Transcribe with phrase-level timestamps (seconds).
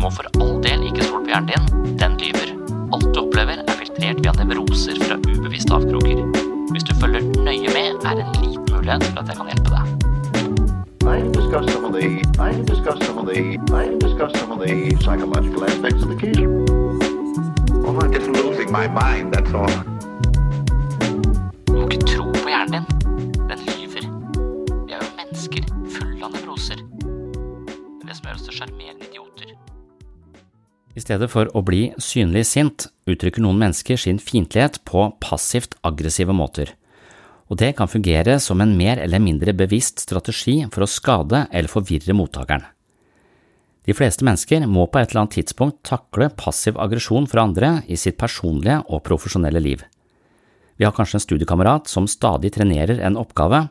[0.00, 2.52] Må for all del ikke stole på hjernen din, den lyver.
[2.96, 6.22] Alt du opplever er filtrert via nevroser fra ubevisste avkroker.
[6.72, 9.74] Hvis du følger nøye med, er det en liten mulighet for at jeg kan hjelpe
[9.74, 9.84] deg.
[11.10, 12.06] I can discuss some of the
[12.38, 16.08] I can discuss some of the I can discuss some of the psychological aspects of
[16.08, 16.38] the case.
[17.90, 19.89] I'm just losing my mind, that's all.
[31.10, 36.76] Stedet for å bli synlig sint, uttrykker noen mennesker sin fiendtlighet på passivt aggressive måter.
[37.50, 41.72] Og det kan fungere som en mer eller mindre bevisst strategi for å skade eller
[41.72, 42.62] forvirre mottakeren.
[43.88, 47.98] De fleste mennesker må på et eller annet tidspunkt takle passiv aggresjon fra andre i
[47.98, 49.82] sitt personlige og profesjonelle liv.
[50.78, 53.64] Vi har kanskje en studiekamerat som stadig trenerer en oppgave,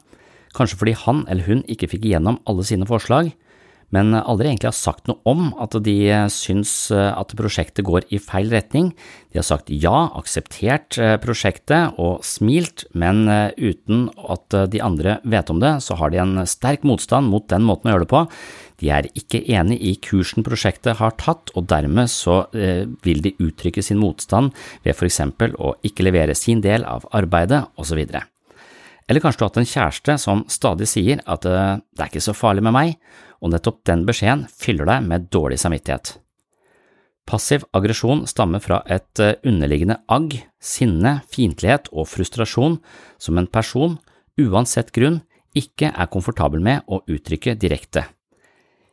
[0.57, 3.31] kanskje fordi han eller hun ikke fikk igjennom alle sine forslag,
[3.95, 5.95] men aldri egentlig har sagt noe om at de
[6.33, 8.91] syns at prosjektet går i feil retning.
[9.33, 13.25] De har sagt ja, akseptert prosjektet og smilt, men
[13.57, 17.65] uten at de andre vet om det, så har de en sterk motstand mot den
[17.65, 18.23] måten å gjøre det på.
[18.79, 23.83] De er ikke enig i kursen prosjektet har tatt, og dermed så vil de uttrykke
[23.85, 24.53] sin motstand
[24.85, 28.05] ved for eksempel å ikke levere sin del av arbeidet, osv.
[29.09, 31.57] Eller kanskje du har hatt en kjæreste som stadig sier at det
[31.97, 32.99] er ikke så farlig med meg,
[33.39, 36.17] og nettopp den beskjeden fyller deg med dårlig samvittighet.
[37.29, 42.79] Passiv aggresjon stammer fra et underliggende agg, sinne, fiendtlighet og frustrasjon
[43.21, 43.99] som en person,
[44.39, 45.21] uansett grunn,
[45.57, 48.05] ikke er komfortabel med å uttrykke direkte.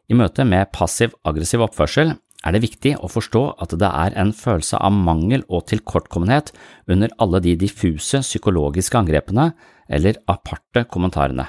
[0.06, 2.14] I møte med passiv-aggressiv oppførsel
[2.46, 6.52] er det viktig å forstå at det er en følelse av mangel og tilkortkommenhet
[6.92, 9.50] under alle de diffuse psykologiske angrepene
[9.88, 11.48] eller aparte kommentarene.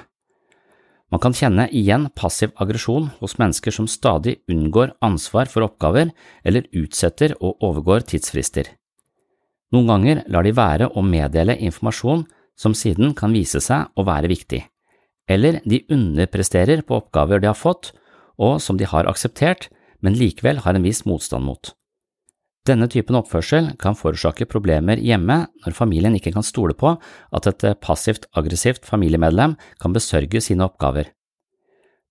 [1.07, 6.11] Man kan kjenne igjen passiv aggresjon hos mennesker som stadig unngår ansvar for oppgaver
[6.43, 8.73] eller utsetter og overgår tidsfrister.
[9.71, 12.25] Noen ganger lar de være å meddele informasjon
[12.59, 14.61] som siden kan vise seg å være viktig,
[15.29, 17.93] eller de underpresterer på oppgaver de har fått
[18.37, 19.69] og som de har akseptert,
[20.01, 21.73] men likevel har en viss motstand mot.
[22.67, 27.67] Denne typen oppførsel kan forårsake problemer hjemme når familien ikke kan stole på at et
[27.79, 31.13] passivt aggressivt familiemedlem kan besørge sine oppgaver.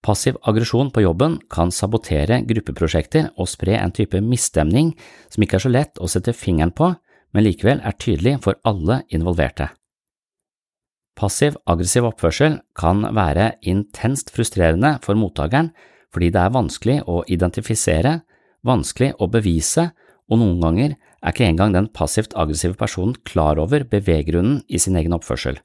[0.07, 4.93] Passiv aggresjon på jobben kan sabotere gruppeprosjekter og spre en type misstemning
[5.33, 6.93] som ikke er så lett å sette fingeren på,
[7.35, 9.69] men likevel er tydelig for alle involverte.
[11.17, 15.73] Passiv aggressiv oppførsel kan være intenst frustrerende for mottakeren
[16.15, 18.21] fordi det er vanskelig å identifisere,
[18.65, 19.91] vanskelig å bevise,
[20.31, 24.99] og noen ganger er ikke engang den passivt aggressive personen klar over beveggrunnen i sin
[24.99, 25.61] egen oppførsel.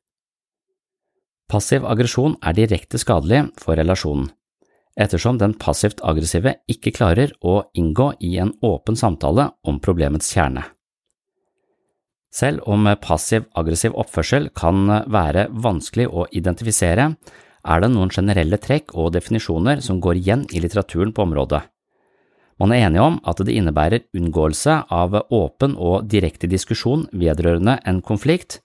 [1.52, 4.30] Passiv aggresjon er direkte skadelig for relasjonen,
[4.96, 10.64] ettersom den passivt aggressive ikke klarer å inngå i en åpen samtale om problemets kjerne.
[12.32, 17.10] Selv om passiv-aggressiv oppførsel kan være vanskelig å identifisere,
[17.62, 21.66] er det noen generelle trekk og definisjoner som går igjen i litteraturen på området.
[22.62, 28.04] Man er enige om at det innebærer unngåelse av åpen og direkte diskusjon vedrørende en
[28.06, 28.60] konflikt,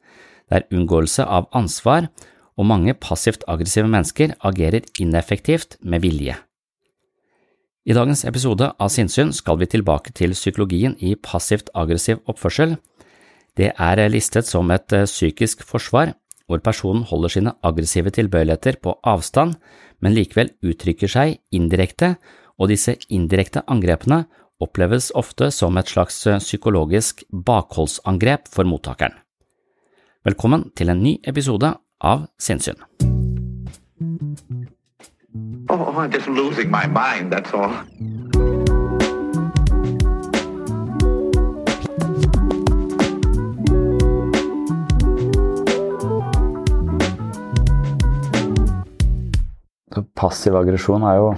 [0.51, 2.11] det er unngåelse av ansvar,
[2.57, 6.37] og mange passivt aggressive mennesker agerer ineffektivt med vilje.
[7.87, 12.77] I dagens episode av Sinnsyn skal vi tilbake til psykologien i passivt aggressiv oppførsel,
[13.57, 16.13] det er listet som et eh, psykisk forsvar,
[16.47, 19.57] hvor personen holder sine aggressive tilbøyeligheter på avstand,
[20.05, 22.17] men likevel uttrykker seg indirekte,
[22.57, 24.25] og disse indirekte angrepene
[24.63, 29.15] oppleves ofte som et slags eh, psykologisk bakholdsangrep for mottakeren.
[30.27, 32.81] Velkommen til en ny episode av Sinnsyn.
[35.69, 37.73] Oh, I'm just losing my mind, that's all.
[50.17, 51.29] Passiv aggresjon er jo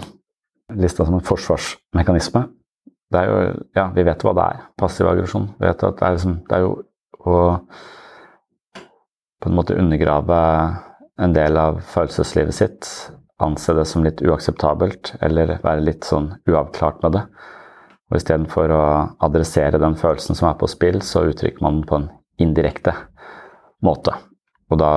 [0.77, 2.45] lista som en forsvarsmekanisme.
[3.09, 3.37] Det er jo,
[3.77, 5.49] ja, Vi vet hva det er, passiv aggresjon.
[5.59, 6.75] Det er, liksom, det er jo
[7.25, 7.39] å
[9.39, 10.39] på en måte undergrave
[11.23, 12.89] en del av følelseslivet sitt.
[13.43, 17.23] Anse det som litt uakseptabelt, eller være litt sånn uavklart med det.
[18.11, 18.83] Og Istedenfor å
[19.25, 22.09] adressere den følelsen som er på spill, så uttrykker man den på en
[22.43, 22.95] indirekte
[23.85, 24.15] måte.
[24.73, 24.91] Og da,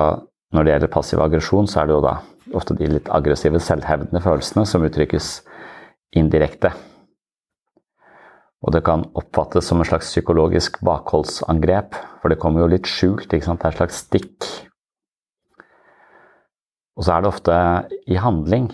[0.52, 2.16] når det gjelder passiv aggresjon, så er det jo da
[2.58, 5.30] ofte de litt aggressive, selvhevdende følelsene som uttrykkes
[6.16, 6.72] indirekte.
[8.62, 13.26] Og det kan oppfattes som en slags psykologisk bakholdsangrep, for det kommer jo litt skjult.
[13.30, 14.46] Det er et slags stikk.
[16.94, 17.56] Og så er det ofte
[18.06, 18.68] i handling.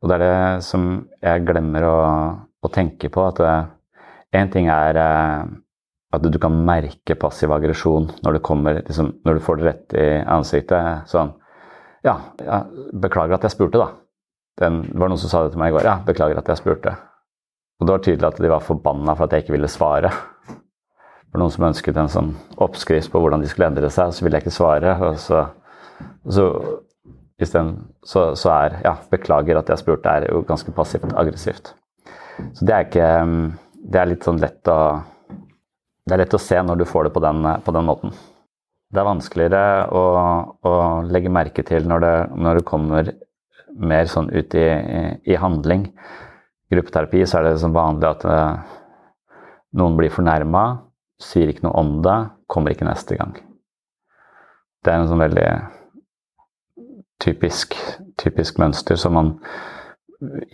[0.00, 0.88] Og det er det som
[1.20, 1.98] jeg glemmer å,
[2.64, 3.26] å tenke på.
[3.28, 3.42] At
[4.36, 5.54] én ting er eh,
[6.16, 11.10] at du kan merke passiv aggresjon når, liksom, når du får det rett i ansiktet.
[11.10, 11.34] Sånn
[12.06, 12.16] ja,
[12.94, 13.90] beklager at jeg spurte, da.
[14.60, 15.84] Den, det var noen som sa det til meg i går.
[15.86, 16.94] Ja, beklager at jeg spurte.
[17.76, 20.12] Og det var tydelig at de var forbanna for at jeg ikke ville svare.
[20.48, 22.30] Det var noen som ønsket en sånn
[22.64, 24.94] oppskrift på hvordan de skulle endre seg, og så ville jeg ikke svare.
[25.04, 25.42] Og så,
[26.32, 26.46] så
[27.42, 31.74] isteden så, så, er ja, beklager at jeg spurte, er jo ganske passivt aggressivt.
[32.56, 33.10] Så det er ikke
[33.86, 34.78] Det er litt sånn lett å
[36.04, 38.12] Det er lett å se når du får det på den, på den måten.
[38.92, 40.02] Det er vanskeligere å,
[40.62, 40.72] å
[41.10, 43.10] legge merke til når det, når det, kommer
[43.76, 44.66] mer sånn ut i,
[45.24, 45.88] i, handling.
[46.72, 48.76] Gruppeterapi så er det som vanlig at uh,
[49.76, 50.64] noen blir fornærma,
[51.22, 52.16] sier ikke noe om det,
[52.50, 53.34] kommer ikke neste gang.
[54.84, 55.48] Det er en sånn veldig
[57.22, 57.74] typisk,
[58.20, 59.34] typisk mønster som man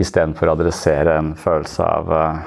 [0.00, 2.44] istedenfor å adressere en følelse av uh,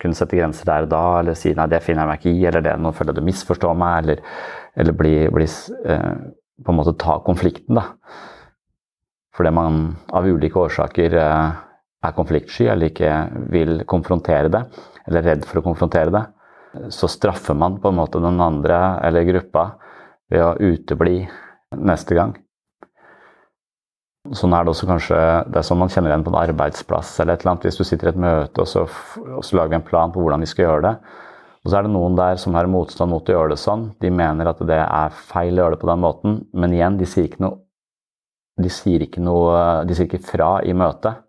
[0.00, 2.46] kunne sette grenser der og da, eller si nei, det finner jeg meg ikke i,
[2.50, 4.24] eller det, nå føler jeg du misforstår meg, eller
[4.76, 5.46] eller bli, bli
[5.84, 6.12] eh,
[6.64, 7.84] På en måte ta konflikten, da.
[9.36, 9.80] Fordi man
[10.16, 11.56] av ulike årsaker eh,
[12.06, 13.12] er konfliktsky eller ikke
[13.52, 14.62] vil konfrontere det,
[15.06, 16.24] eller er redd for å konfrontere det,
[16.92, 19.68] så straffer man på en måte den andre eller gruppa
[20.32, 21.20] ved å utebli
[21.76, 22.34] neste gang.
[24.34, 25.16] Sånn er det også kanskje
[25.46, 27.66] Det er sånn man kjenner igjen på en arbeidsplass eller et eller annet.
[27.68, 28.82] Hvis du sitter i et møte og så,
[29.22, 30.94] og så lager vi en plan på hvordan vi skal gjøre det,
[31.62, 33.88] og så er det noen der som har motstand mot å gjøre det sånn.
[34.02, 37.08] De mener at det er feil å gjøre det på den måten, men igjen, de
[37.10, 37.65] sier ikke noe
[38.56, 41.22] De sier ikke, noe, de sier ikke fra i møtet.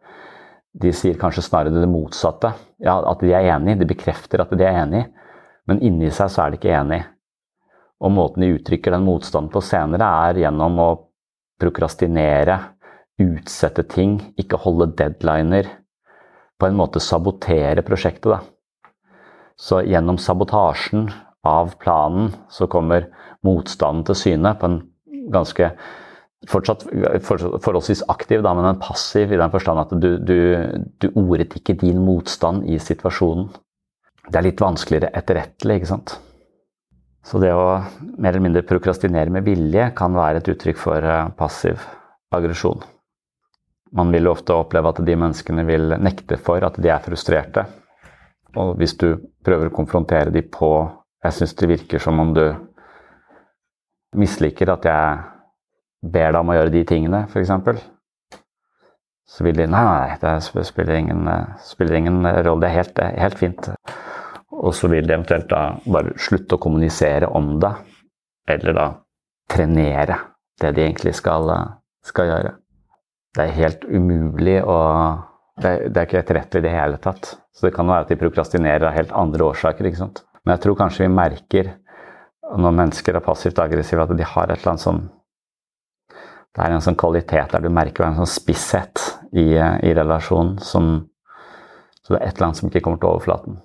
[0.77, 2.53] De sier kanskje snarere det motsatte.
[2.83, 5.03] Ja, at de er enig, de bekrefter at de er enig,
[5.67, 7.01] men inni seg så er de ikke enig.
[7.97, 10.89] Og måten de uttrykker den motstanden på senere, er gjennom å
[11.59, 12.59] prokrastinere,
[13.17, 15.71] utsette ting, ikke holde deadliner.
[16.57, 18.39] På en måte sabotere prosjektet, da.
[19.57, 21.07] Så gjennom sabotasjen
[21.47, 23.09] av planen så kommer
[23.45, 24.81] motstanden til syne på en
[25.33, 25.71] ganske
[26.47, 26.85] fortsatt
[27.25, 30.37] forholdsvis aktiv, da, men en passiv i den forstand at du, du,
[31.01, 33.49] du ordet ikke din motstand i situasjonen.
[34.27, 36.17] Det er litt vanskeligere etterrettelig, ikke sant.
[37.27, 37.79] Så det å
[38.15, 41.83] mer eller mindre prokrastinere med vilje kan være et uttrykk for eh, passiv
[42.35, 42.83] aggresjon.
[43.95, 47.65] Man vil ofte oppleve at de menneskene vil nekte for at de er frustrerte.
[48.55, 49.09] Og hvis du
[49.43, 50.71] prøver å konfrontere dem på
[51.25, 52.43] Jeg syns det virker som om du
[54.15, 55.15] misliker at jeg
[56.13, 57.85] ber deg om å gjøre de tingene, f.eks.
[59.27, 61.27] Så vil de Nei, nei, det spiller ingen,
[61.67, 62.61] spiller ingen rolle.
[62.63, 63.69] Det er helt, helt fint.
[64.57, 67.73] Og så vil de eventuelt da bare slutte å kommunisere om det.
[68.47, 68.87] Eller da
[69.51, 70.21] trenere
[70.61, 71.51] det de egentlig skal,
[72.07, 72.53] skal gjøre.
[73.35, 74.77] Det er helt umulig å
[75.57, 77.33] det, det, er ikke etterrettelig i det hele tatt.
[77.53, 79.89] Så det kan være at de prokrastinerer av helt andre årsaker.
[79.89, 80.23] ikke sant?
[80.43, 81.71] Men jeg tror kanskje vi merker
[82.47, 85.01] når mennesker er passivt aggressive, at de har et eller annet sånn
[86.57, 88.97] Det er en sånn kvalitet der du merker en sånn spisshet
[89.29, 91.05] i, i relasjonen som
[92.01, 93.57] Så det er et eller annet som ikke kommer til overflaten.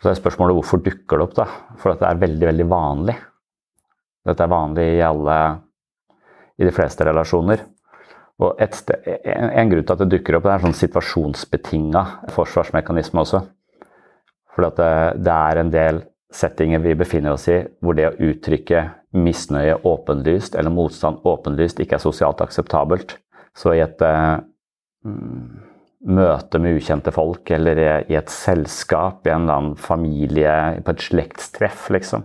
[0.00, 1.44] Så er spørsmålet hvorfor dukker det opp, da?
[1.76, 3.14] For dette er veldig, veldig vanlig.
[4.24, 5.36] Dette er vanlig i alle
[6.56, 7.66] i de fleste relasjoner.
[8.40, 12.04] Og sted, en, en, grunn til at det dukker opp, det er en sånn situasjonsbetinga
[12.32, 13.42] forsvarsmekanisme også.
[14.54, 14.88] For det,
[15.20, 16.00] det, er en del
[16.32, 18.86] settinger vi befinner oss i hvor det å uttrykke
[19.16, 23.16] misnøye åpenlyst eller motstand åpenlyst ikke er sosialt akseptabelt.
[23.56, 24.38] Så i et eh,
[26.00, 31.08] møte med ukjente folk eller i, et selskap, i en eller annen familie, på et
[31.10, 32.24] slektstreff, liksom.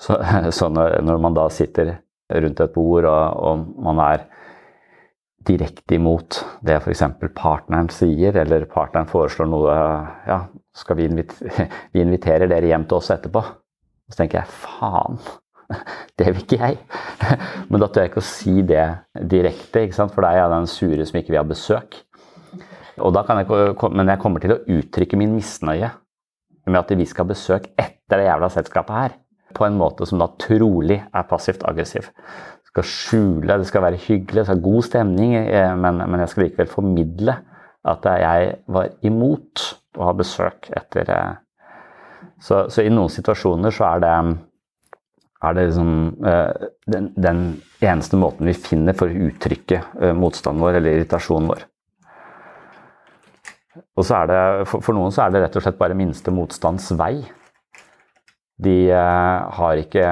[0.00, 0.18] Så,
[0.58, 1.96] så når, når, man da sitter
[2.34, 4.28] rundt et bord og, og man er
[5.44, 7.02] direkte imot det f.eks.
[7.36, 9.74] partneren sier, eller partneren foreslår noe
[10.28, 10.38] Ja,
[10.74, 13.44] skal vi, inviter vi inviterer dere hjem til oss etterpå?
[14.08, 15.20] Så tenker jeg faen,
[16.18, 16.78] det vil ikke jeg.
[17.70, 18.86] Men da tør jeg ikke å si det
[19.32, 22.00] direkte, for da er jeg den sure som ikke vil ha besøk.
[23.02, 23.48] Og da kan jeg,
[23.90, 25.88] men jeg kommer til å uttrykke min misnøye
[26.70, 29.16] med at vi skal ha besøk etter det jævla selskapet her.
[29.54, 32.06] På en måte som da trolig er passivt aggressiv
[32.74, 36.32] skal skjule, det skal være hyggelig, det skal være god stemning, eh, men, men jeg
[36.32, 37.36] skal likevel formidle
[37.86, 39.62] at jeg var imot
[39.94, 41.32] å ha besøk etter eh,
[42.42, 44.14] Så, så i noen situasjoner så er det,
[45.48, 45.92] er det liksom
[46.26, 47.44] eh, den, den,
[47.84, 49.82] eneste måten vi finner for å uttrykke
[50.16, 51.64] motstanden vår eller irritasjonen vår.
[53.98, 54.38] Og så er det,
[54.70, 57.18] for, noen så er det rett og slett bare minste motstands vei.
[58.64, 60.06] De har ikke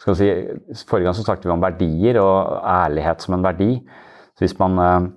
[0.00, 0.28] skal si,
[0.88, 3.70] Forrige gang så snakket vi om verdier og ærlighet som en verdi.
[4.36, 5.08] Så hvis man, eh,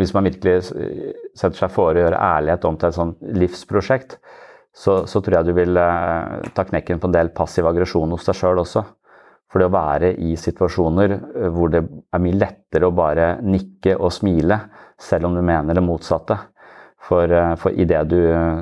[0.00, 4.18] hvis man virkelig setter seg for å gjøre ærlighet om til et sånt livsprosjekt,
[4.72, 8.28] så, så, tror jeg du vil eh, ta knekken på en del passiv aggresjon hos
[8.28, 8.84] deg sjøl også.
[9.52, 13.98] For det å være i situasjoner eh, hvor det er mye lettere å bare nikke
[13.98, 14.58] og smile,
[15.00, 16.38] selv om du mener det motsatte.
[17.02, 18.20] For, for idet du,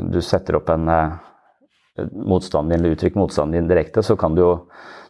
[0.09, 0.89] du setter opp en
[2.25, 4.55] motstanden din, eller uttrykker motstanden din direkte, så kan du jo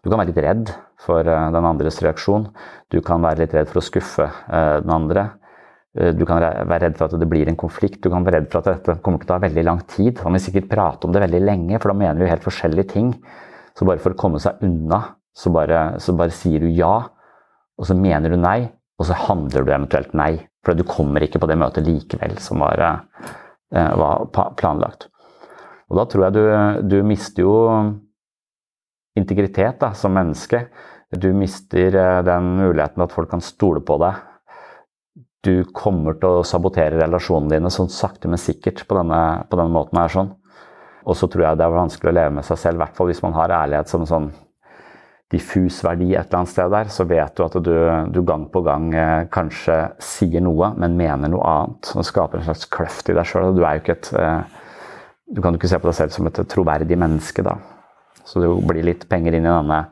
[0.01, 2.49] du kan være litt redd for eh, den andres reaksjon.
[2.93, 5.27] Du kan være litt redd for å skuffe eh, den andre.
[5.99, 8.01] Eh, du kan være redd for at det blir en konflikt.
[8.03, 10.21] Du kan være redd for at dette kommer til å ta veldig lang tid.
[10.25, 13.15] Han vil sikkert prate om det veldig lenge, for da mener vi helt forskjellige ting.
[13.79, 15.01] Så bare for å komme seg unna,
[15.37, 16.95] så bare, så bare sier du ja,
[17.81, 18.69] og så mener du nei,
[19.01, 20.35] og så handler du eventuelt nei.
[20.67, 22.83] For du kommer ikke på det møtet likevel som var,
[23.73, 25.07] var planlagt.
[25.89, 26.43] Og da tror jeg du,
[26.87, 27.55] du mister jo
[29.19, 30.65] integritet da, som menneske.
[31.11, 34.21] Du mister eh, den muligheten at folk kan stole på deg.
[35.47, 39.73] Du kommer til å sabotere relasjonene dine sånn sakte, men sikkert på denne, på denne
[39.73, 39.99] måten.
[39.99, 40.35] her sånn.
[41.09, 43.09] Og så tror jeg det er vanskelig å leve med seg selv, i hvert fall
[43.09, 44.31] hvis man har ærlighet som en sånn
[45.31, 47.75] diffus verdi et eller annet sted der, så vet du at du,
[48.11, 51.93] du gang på gang eh, kanskje sier noe, men mener noe annet.
[51.95, 53.53] Og skaper en slags kløft i deg sjøl.
[53.55, 54.41] Du er jo ikke et eh,
[55.31, 57.55] Du kan jo ikke se på deg selv som et troverdig menneske, da.
[58.27, 59.85] Så det blir litt penger inn i denne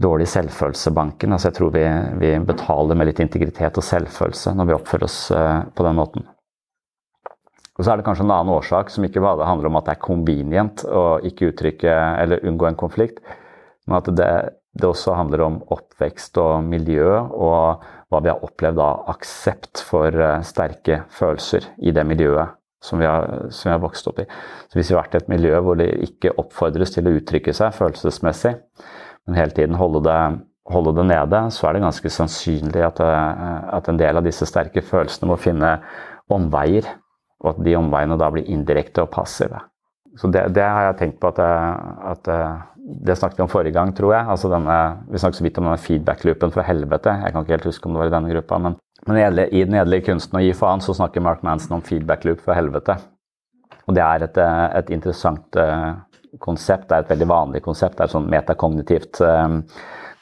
[0.00, 1.34] dårlige selvfølelsebanken.
[1.34, 1.84] Altså jeg tror vi,
[2.20, 6.26] vi, betaler med litt integritet og selvfølelse når vi oppfører oss eh, på den måten.
[7.74, 9.96] Og så er det kanskje en annen årsak som ikke bare handler om at det
[9.96, 13.18] er convenient å ikke uttrykke eller unngå en konflikt,
[13.88, 14.28] men at det,
[14.78, 17.82] det også handler om oppvekst og miljø og
[18.12, 23.06] hva vi har opplevd av aksept for eh, sterke følelser i det miljøet som vi,
[23.08, 24.26] har, som vi har vokst opp i.
[24.68, 27.54] Så Hvis vi har vært i et miljø hvor det ikke oppfordres til å uttrykke
[27.56, 28.52] seg følelsesmessig,
[29.26, 30.18] men hele tiden holde det,
[30.70, 34.48] holde det nede, så er det ganske sannsynlig at, eh, at, en del av disse
[34.48, 35.78] sterke følelsene må finne
[36.32, 36.88] omveier,
[37.44, 39.60] og at de omveiene da blir indirekte og passive.
[40.20, 43.48] Så det, det har jeg tenkt på at, eh, at, eh, Det snakket vi om
[43.48, 44.26] forrige gang, tror jeg.
[44.28, 44.74] Altså denne,
[45.08, 47.14] vi snakket så vidt om denne feedback-loopen fra helvete.
[47.22, 48.58] Jeg kan ikke helt huske om det var i denne gruppa.
[48.58, 48.76] men
[49.06, 52.40] men i Den edle kunsten å gi faen så snakker Mark Manson om feedback loop
[52.40, 52.96] fra helvete.
[53.86, 55.56] Og det er et, et interessant
[56.42, 56.92] konsept.
[56.92, 57.96] Er et veldig vanlig konsept.
[57.96, 59.60] Det er et sånn metakognitivt uh,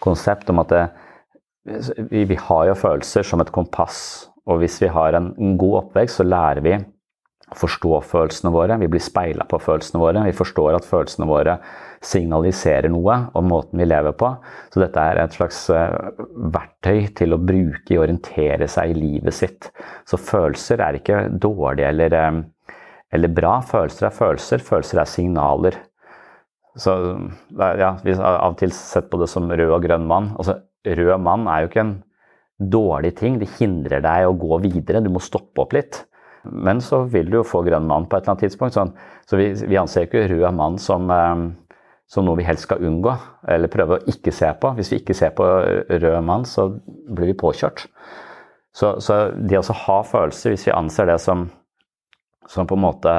[0.02, 0.83] konsept om at det,
[2.11, 4.00] vi, har jo følelser som et kompass.
[4.50, 6.75] Og hvis vi har en, en god oppvekst, så lærer vi
[7.52, 10.25] å forstå følelsene våre, vi blir speila på følelsene våre.
[10.26, 11.59] Vi forstår at følelsene våre
[12.02, 14.33] signaliserer noe om måten vi lever på.
[14.73, 15.92] Så dette er et slags eh,
[16.54, 19.71] verktøy til å bruke i å orientere seg i livet sitt.
[20.09, 22.76] Så følelser er ikke dårlige eller, eh,
[23.14, 23.59] eller bra.
[23.69, 25.78] Følelser er følelser, følelser er signaler.
[26.76, 26.92] Så
[27.58, 30.32] ja, Vi har av og til sett på det som rød og grønn mann.
[30.38, 31.96] Altså, rød mann er jo ikke en
[32.72, 33.38] dårlig ting.
[33.40, 35.02] Det hindrer deg å gå videre.
[35.04, 36.04] Du må stoppe opp litt.
[36.42, 38.76] Men så vil du jo få grønn mann på et eller annet tidspunkt.
[38.78, 38.94] Sånn.
[39.28, 41.76] Så vi, vi, anser ikke rød mann som, eh,
[42.10, 43.14] som, noe vi helst skal unngå,
[43.52, 44.72] eller prøve å ikke se på.
[44.78, 45.46] Hvis vi ikke ser på
[45.92, 47.86] rød mann, så blir vi påkjørt.
[48.72, 51.44] Så, så det å ha følelser, hvis vi anser det som,
[52.48, 53.12] som på en måte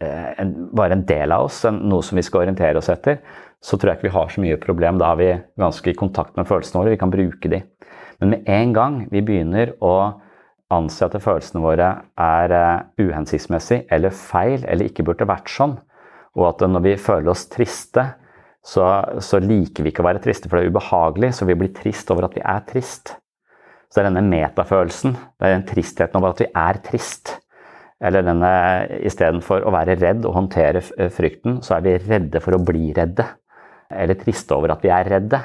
[0.00, 3.20] en, bare en del av oss, en, noe som vi skal orientere oss etter,
[3.60, 5.00] så tror jeg ikke vi har så mye problem.
[5.00, 5.28] Da er vi
[5.60, 7.60] ganske i kontakt med følelsene våre, vi kan bruke de.
[8.20, 9.94] Men med en gang vi begynner å
[10.70, 11.90] anse at følelsene våre
[12.20, 15.76] er uh, uhensiktsmessig eller feil eller ikke burde vært sånn,
[16.38, 18.04] og at når vi føler oss triste,
[18.62, 18.84] så,
[19.24, 22.10] så, liker vi ikke å være triste, for det er ubehagelig, så vi blir trist
[22.12, 23.14] over at vi er trist.
[23.88, 27.38] Så det er denne metafølelsen, det er den tristheten over at vi er trist.
[28.00, 28.50] Eller denne
[29.04, 30.80] istedenfor å være redd og håndtere
[31.12, 33.26] frykten, så er vi redde for å bli redde.
[33.92, 35.42] Eller triste over at vi er redde.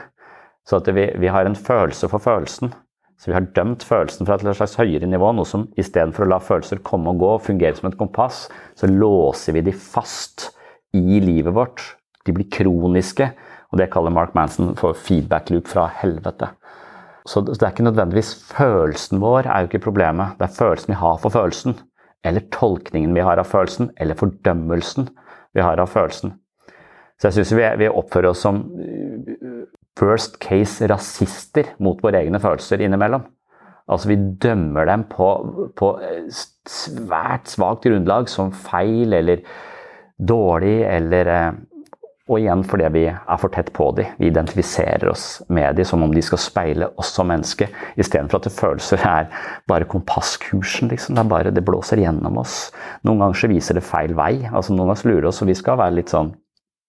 [0.66, 2.72] Så at vi, vi har en følelse for følelsen.
[3.20, 6.40] Så vi har dømt følelsen fra et slags høyere nivå, noe som istedenfor å la
[6.44, 8.46] følelser komme og gå og fungere som et kompass,
[8.76, 10.50] så låser vi de fast
[10.96, 11.84] i livet vårt.
[12.28, 13.30] De blir kroniske,
[13.72, 16.52] og det kaller Mark Manson for feedback loop fra helvete.
[17.26, 21.00] Så det er ikke nødvendigvis følelsen vår er jo ikke problemet, det er følelsen vi
[21.00, 21.80] har for følelsen.
[22.26, 25.10] Eller tolkningen vi har av følelsen, eller fordømmelsen
[25.56, 26.34] vi har av følelsen.
[27.16, 28.64] Så jeg syns vi, vi oppfører oss som
[29.96, 33.24] first case rasister mot våre egne følelser innimellom.
[33.86, 35.30] Altså Vi dømmer dem på,
[35.78, 35.92] på
[36.68, 39.46] svært svakt grunnlag som feil eller
[40.18, 41.58] dårlig eller eh,
[42.26, 44.16] Og igjen fordi vi er for tett på dem.
[44.18, 47.70] Vi identifiserer oss med dem som om de skal speile oss som mennesker,
[48.02, 49.28] istedenfor at følelser er
[49.70, 50.90] bare kompasskursen.
[50.90, 51.14] liksom.
[51.16, 52.72] Det, er bare, det blåser gjennom oss.
[53.06, 54.48] Noen ganger så viser det feil vei.
[54.50, 56.32] altså Noen ganger lurer oss, og vi skal være litt sånn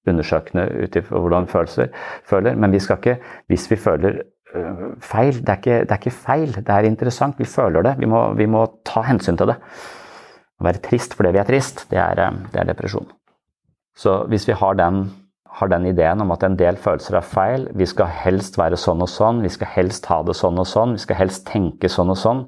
[0.08, 1.92] undersøkende ut ifra hvordan følelser
[2.24, 2.56] føler.
[2.56, 3.18] Men vi skal ikke,
[3.52, 4.22] hvis vi føler
[4.54, 7.36] øh, feil det er, ikke, det er, ikke, feil, det er interessant.
[7.36, 7.98] Vi føler det.
[8.00, 9.60] Vi må, vi må ta hensyn til det.
[10.56, 13.12] Å være trist fordi vi er trist, det er, øh, det er depresjon.
[13.96, 15.04] Så hvis vi har den,
[15.56, 19.04] har den, ideen om at en del følelser er feil, vi skal helst være sånn
[19.04, 22.12] og sånn, vi skal helst ha det sånn og sånn, vi skal helst tenke sånn
[22.12, 22.42] og sånn,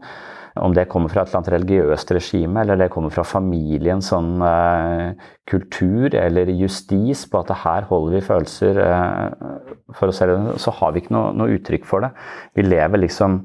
[0.58, 4.42] om det kommer fra et eller annet religiøst regime, eller det kommer fra familiens sånn
[4.44, 9.54] eh, kultur eller justis på at her holder vi følelser eh,
[9.94, 12.12] for oss selv, så har vi ikke noe, noe, uttrykk for det.
[12.58, 13.40] Vi lever liksom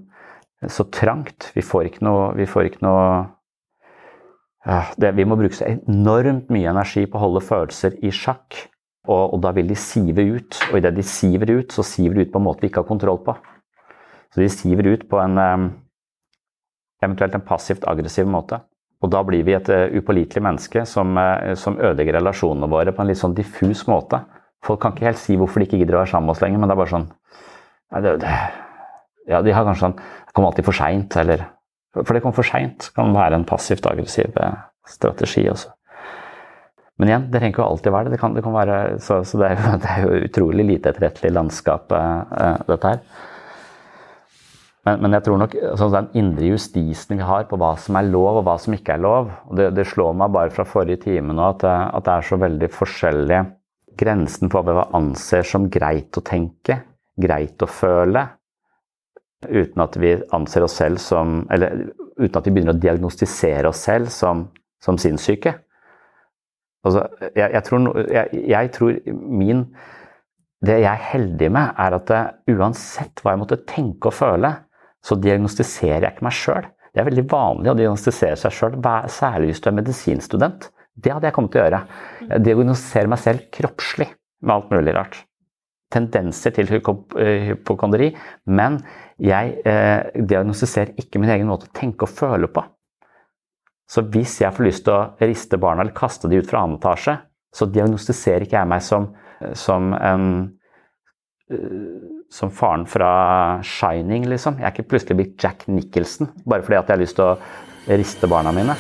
[0.72, 1.52] så trangt.
[1.56, 3.08] Vi får ikke noe, vi får ikke noe
[4.68, 8.64] uh, det, Vi må bruke så enormt mye energi på å holde følelser i sjakk.
[9.04, 10.60] Og, og da vil de sive ut.
[10.72, 12.90] Og idet de siver ut, så siver de ut på en måte vi ikke har
[12.90, 13.36] kontroll på.
[14.34, 15.40] Så de siver ut på en
[17.04, 18.62] eventuelt en passivt aggressiv måte.
[19.04, 23.04] Og da blir vi et uh, upålitelig menneske som, uh, som, ødelegger relasjonene våre på
[23.04, 24.22] en litt sånn diffus måte.
[24.64, 26.62] Folk kan ikke helt si hvorfor de ikke gidder å være sammen med oss lenger,
[26.62, 27.10] men det er bare sånn
[27.94, 28.38] ja, det, det,
[29.34, 31.44] ja, de har kanskje sånn Det kommer alltid for seint, eller
[32.00, 34.40] For det kommer for seint kan være en passivt aggressiv
[34.90, 35.76] strategi også.
[37.04, 38.12] Men igjen, det trenger ikke alltid være det.
[38.14, 40.94] det, kan, det kan være, så, så det, er jo, det, er jo, utrolig lite
[40.94, 41.92] etterrettelig landskap,
[42.70, 43.02] dette her.
[44.88, 48.08] Men, men, jeg tror nok sånn den indre justisen vi har på hva som er
[48.08, 51.06] lov og hva som ikke er lov og Det, det slår meg bare fra forrige
[51.06, 53.42] time nå at, at, det er så veldig forskjellig
[54.00, 56.80] Grensen på hva vi anser som greit å tenke,
[57.16, 58.24] greit å føle,
[59.46, 63.84] uten at vi anser oss selv som Eller uten at vi begynner å diagnostisere oss
[63.86, 64.48] selv som,
[64.82, 65.54] som sinnssyke.
[66.84, 69.66] Altså, jeg, jeg, tror, jeg, jeg tror min
[70.64, 72.12] det jeg er heldig med, er at
[72.52, 74.54] uansett hva jeg måtte tenke og føle,
[75.04, 76.70] så diagnostiserer jeg ikke meg sjøl.
[76.94, 78.78] Det er veldig vanlig å diagnostisere seg sjøl,
[79.12, 80.70] særlig hvis du er medisinstudent.
[80.94, 81.80] Det hadde jeg kommet til å gjøre.
[82.30, 84.08] Jeg diagnostiserer meg selv kroppslig
[84.44, 85.18] med alt mulig rart.
[85.94, 88.12] Tendenser til eh, hypokondri,
[88.50, 88.80] men
[89.22, 92.64] jeg eh, diagnostiserer ikke min egen måte å tenke og føle på.
[93.90, 96.80] Så hvis jeg får lyst til å riste barna eller kaste de ut fra annen
[96.80, 97.18] etasje,
[97.54, 99.12] så diagnostiserer ikke jeg meg som,
[99.58, 100.28] som en
[101.54, 104.58] uh, som faren fra 'Shining', liksom.
[104.58, 107.98] Jeg er ikke plutselig blitt Jack Nicholson bare fordi at jeg har lyst til å
[108.00, 108.74] riste barna mine.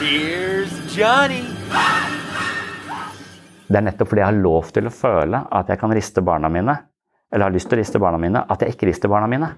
[0.00, 1.44] Here's Johnny.
[3.68, 6.48] Det er nettopp fordi jeg har lov til å føle at jeg kan riste barna
[6.52, 6.76] mine,
[7.32, 9.48] eller har lyst til å riste barna mine, at jeg ikke rister barna mine.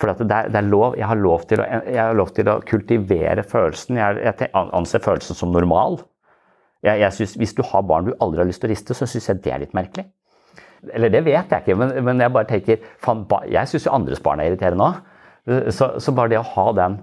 [0.00, 2.58] For det er, det er lov, jeg, har lov å, jeg har lov til å
[2.66, 4.00] kultivere følelsen.
[4.00, 6.00] Jeg, jeg anser følelsen som normal.
[6.84, 9.06] Jeg, jeg synes, hvis du har barn du aldri har lyst til å riste, så
[9.08, 10.08] syns jeg det er litt merkelig.
[10.92, 14.20] Eller det vet jeg ikke, men, men jeg bare tenker fan, Jeg syns jo andres
[14.20, 14.98] barn er irriterende òg.
[15.72, 16.98] Så, så, bare det å ha den,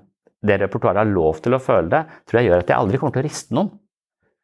[0.46, 3.16] det repertoaret har lov til å føle det, tror jeg gjør at jeg aldri kommer
[3.16, 3.72] til å riste noen.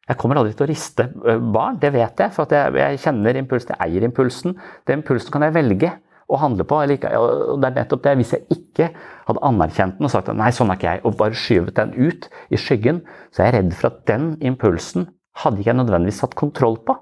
[0.08, 1.04] Jeg kommer aldri til å riste
[1.52, 2.32] barn, det vet jeg.
[2.32, 4.54] For jeg, jeg, kjenner impulsen, jeg eier impulsen.
[4.88, 5.90] Den impulsen kan jeg velge
[6.28, 6.78] å handle på.
[6.84, 8.14] Eller, og det er nettopp det.
[8.20, 8.90] Hvis jeg ikke
[9.28, 11.94] hadde anerkjent den og sagt at nei, sånn er ikke jeg, og bare skyvet den
[11.96, 15.10] ut i skyggen, så er jeg redd for at den impulsen
[15.42, 16.96] hadde ikke jeg nødvendigvis satt kontroll på.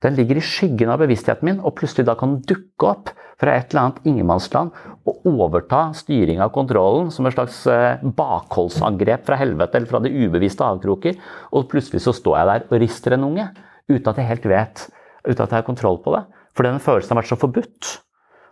[0.00, 3.10] Den ligger i skyggen av bevisstheten min, og plutselig da kan den dukke opp
[3.40, 4.72] fra et eller annet ingenmannsland
[5.08, 10.12] og overta styringa av kontrollen som et slags eh, bakholdsangrep fra helvete eller fra det
[10.12, 11.20] ubevisste avkroker.
[11.52, 13.48] Og plutselig så står jeg der og rister en unge
[13.90, 14.86] uten at jeg helt vet,
[15.26, 16.24] uten at jeg har kontroll på det.
[16.56, 17.92] For den følelsen har vært så forbudt.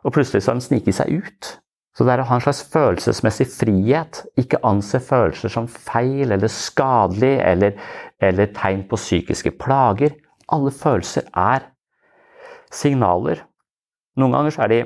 [0.09, 1.51] Og plutselig så har den sniket seg ut.
[1.93, 6.51] Så det er å ha en slags følelsesmessig frihet, ikke anse følelser som feil eller
[6.53, 7.75] skadelig eller,
[8.23, 10.15] eller tegn på psykiske plager
[10.55, 11.69] alle følelser er
[12.73, 13.43] signaler.
[14.19, 14.85] Noen ganger så er de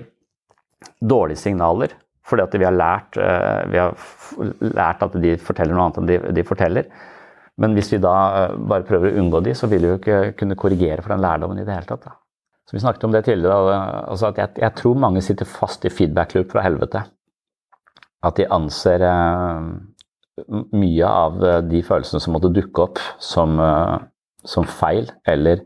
[1.01, 3.97] dårlige signaler fordi at vi har lært, eh, vi har
[4.63, 6.87] lært at de forteller noe annet enn de, de, forteller.
[7.59, 10.21] Men hvis vi da eh, bare prøver å unngå de, så vil vi jo ikke
[10.39, 12.07] kunne korrigere for den lærdommen i det hele tatt.
[12.07, 12.15] Da.
[12.73, 13.79] Så Vi snakket om det tidligere.
[14.09, 17.03] Altså at jeg, jeg, tror mange sitter fast i feedback-loop fra helvete.
[18.25, 19.67] At de anser eh,
[20.73, 21.37] mye av
[21.69, 23.61] de følelsene som måtte dukke opp, som,
[24.49, 25.61] som feil eller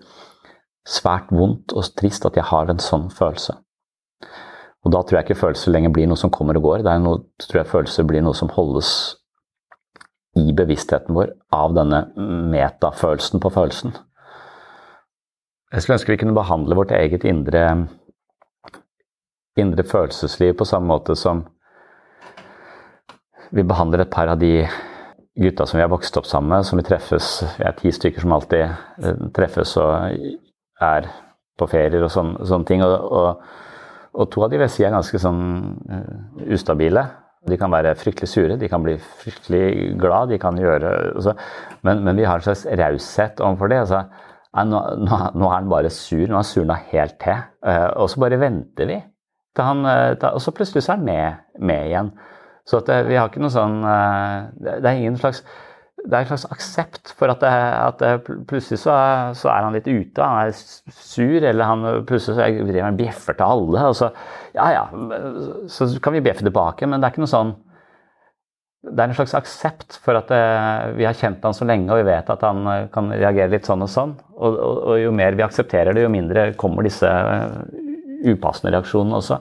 [0.87, 3.55] svært vondt og trist at jeg har en sånn følelse.
[4.83, 6.83] Og da tror jeg ikke følelser lenger blir noe som kommer og går.
[6.87, 8.91] Det er noe, tror jeg følelser blir noe som holdes
[10.39, 12.03] i bevisstheten vår av denne
[12.53, 13.95] metafølelsen på følelsen.
[15.73, 17.63] Jeg skulle ønske vi kunne behandle vårt eget indre,
[19.59, 21.43] indre følelsesliv på samme måte som
[23.51, 24.69] vi behandler et par av de
[25.37, 28.23] gutta som vi har vokst opp sammen med, som vi treffes Vi er ti stykker
[28.23, 30.15] som alltid eh, treffes og
[30.83, 31.09] er
[31.59, 32.85] på ferier og sånne, sånne ting.
[32.85, 33.43] Og, og,
[34.15, 35.43] og, to av de vil si er ganske sånn
[35.89, 37.07] uh, ustabile.
[37.47, 41.37] De kan være fryktelig sure, de kan bli fryktelig glad, de kan gjøre altså,
[41.87, 43.83] men, men, vi har en slags raushet overfor det.
[43.85, 44.03] altså
[44.55, 46.25] nå, nå, er han bare sur.
[46.29, 47.45] Nå er surna helt til.
[47.67, 48.99] Uh, og så bare venter vi.
[49.61, 52.11] Han, uh, og så plutselig så er han med, med igjen.
[52.67, 55.45] Så det, vi har ikke noe sånn eh, Det er ingen slags
[56.07, 59.65] det er en slags aksept for at, det, at det, plutselig så er, så er,
[59.65, 60.23] han litt ute.
[60.23, 63.87] Han er sur, eller han plutselig så driver han bjeffer til alle.
[63.91, 64.13] Og så,
[64.55, 64.85] ja, ja,
[65.73, 67.55] så kan vi bjeffe tilbake, men det er ikke noe sånn
[68.87, 71.99] Det er en slags aksept for at eh, vi har kjent han så lenge, og
[72.01, 74.13] vi vet at han eh, kan reagere litt sånn og sånn.
[74.37, 77.11] Og, og, og jo mer vi aksepterer det, jo mindre kommer disse
[78.27, 79.41] upassende reaksjonene også.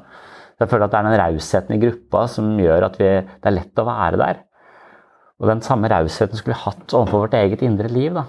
[0.62, 3.58] Jeg føler at det er den rausheten i gruppa som gjør at vi, det er
[3.58, 4.42] lett å være der.
[5.42, 8.16] Og den samme rausheten skulle vi hatt overfor vårt eget indre liv.
[8.16, 8.24] da.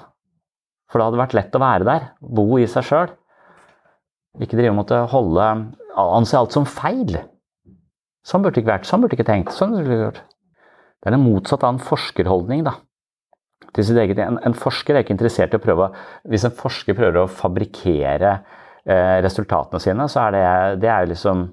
[0.90, 3.12] For da hadde det vært lett å være der, bo i seg sjøl.
[4.42, 5.50] Ikke drive og måtte holde
[5.96, 7.14] Anse alt som feil.
[8.26, 8.88] Sånn burde det ikke vært.
[8.88, 9.54] Sånn burde det ikke tenkt.
[9.56, 10.18] Sånn burde det gjort.
[11.06, 12.64] Det er det motsatte av en forskerholdning.
[12.66, 12.72] da.
[13.78, 15.90] Eget, en, en, forsker er ikke interessert i å prøve
[16.26, 18.32] Hvis en forsker prøver å fabrikkere
[18.82, 20.48] eh, resultatene sine, så er det,
[20.82, 21.44] det er liksom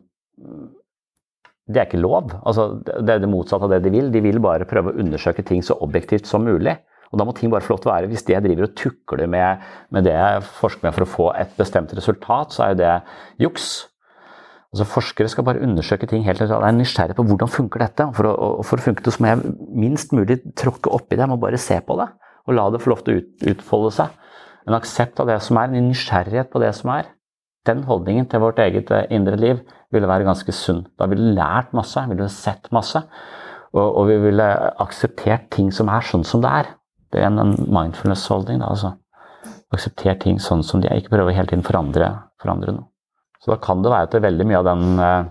[1.69, 2.33] det er ikke lov.
[2.41, 4.09] Altså, det er det motsatte av det de vil.
[4.11, 6.73] De vil bare prøve å undersøke ting så objektivt som mulig.
[7.13, 8.09] Og da må ting bare få lov til å være.
[8.09, 11.53] Hvis det driver og tukler med, med det jeg forsker med for å få et
[11.61, 12.93] bestemt resultat, så er jo det
[13.45, 13.69] juks.
[14.73, 18.07] Altså, forskere skal bare undersøke ting helt Jeg er nysgjerrig på hvordan funker dette.
[18.17, 21.27] For å, for å funke det så må jeg minst mulig tråkke oppi det.
[21.27, 22.07] Jeg må bare se på det.
[22.49, 24.15] Og la det få lov til å ut, utfolde seg.
[24.65, 27.11] En aksept av det som er, en nysgjerrighet på det som er.
[27.69, 29.61] Den holdningen til vårt eget eh, indre liv
[29.93, 30.81] ville være ganske sunn.
[30.97, 33.03] Da ville vi lært masse, vi ville sett masse.
[33.73, 34.47] Og, og, vi ville
[34.81, 36.71] akseptert ting som er sånn som det er.
[37.13, 38.61] Det er en mindfulness-holdning.
[38.61, 38.95] da, altså.
[39.73, 42.09] Aksepter ting sånn som de er, ikke prøve hele tiden forandre,
[42.41, 42.92] forandre noe.
[43.43, 45.25] Så da kan det være at det veldig mye av den, eh,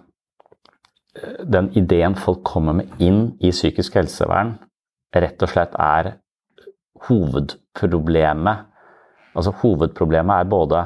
[1.57, 4.59] den ideen folk kommer med inn i psykisk helsevern,
[5.17, 6.19] rett og slett er
[7.09, 8.67] hovedproblemet.
[9.33, 10.83] Altså hovedproblemet er både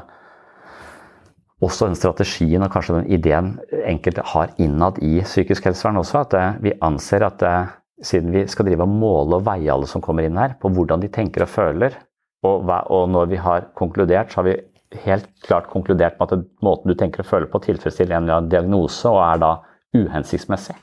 [1.67, 3.51] også den strategien og kanskje den ideen
[3.89, 7.75] enkelte har innad i psykisk helsevern også, at eh, vi anser at eh,
[8.07, 11.03] siden vi skal drive og måle og veie alle som kommer inn her, på hvordan
[11.03, 11.97] de tenker og føler,
[12.45, 14.59] og, og når vi har konkludert, så har vi
[15.05, 19.11] helt klart konkludert med at måten du tenker og føler på, tilfredsstiller en eller diagnose
[19.11, 19.53] og er da
[19.97, 20.77] uhensiktsmessig.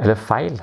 [0.00, 0.58] Eller feil.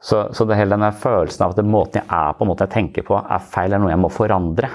[0.00, 3.18] Så, så hele denne følelsen av at måten jeg er på, måten jeg tenker på,
[3.20, 4.70] er feil, er noe jeg må forandre.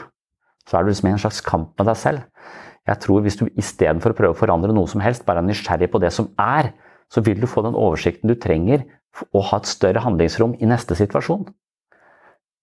[0.70, 2.52] Så er du liksom i en slags kamp med deg selv.
[2.86, 5.90] Jeg tror hvis du istedenfor å prøve å forandre noe som helst, bare er nysgjerrig
[5.94, 6.74] på det som er,
[7.10, 8.86] så vil du få den oversikten du trenger
[9.32, 11.48] og ha et større handlingsrom i neste situasjon.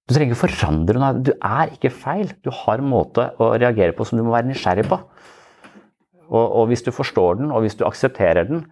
[0.08, 1.22] Du trenger ikke forandre noe.
[1.22, 2.32] Du er ikke feil.
[2.42, 4.98] Du har en måte å reagere på som du må være nysgjerrig på.
[6.32, 8.64] Og, og hvis du forstår den, og hvis du aksepterer den,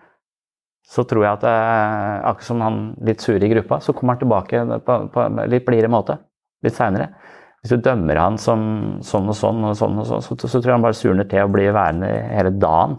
[0.90, 4.22] så tror jeg at eh, akkurat som han litt sure i gruppa, så kommer han
[4.24, 6.16] tilbake på, på litt blidere måte
[6.64, 7.12] litt seinere.
[7.60, 8.62] Hvis du dømmer han som
[9.04, 11.44] sånn og sånn, og sånn og sånn, så, så tror jeg han bare surner til
[11.44, 12.96] og blir værende hele dagen.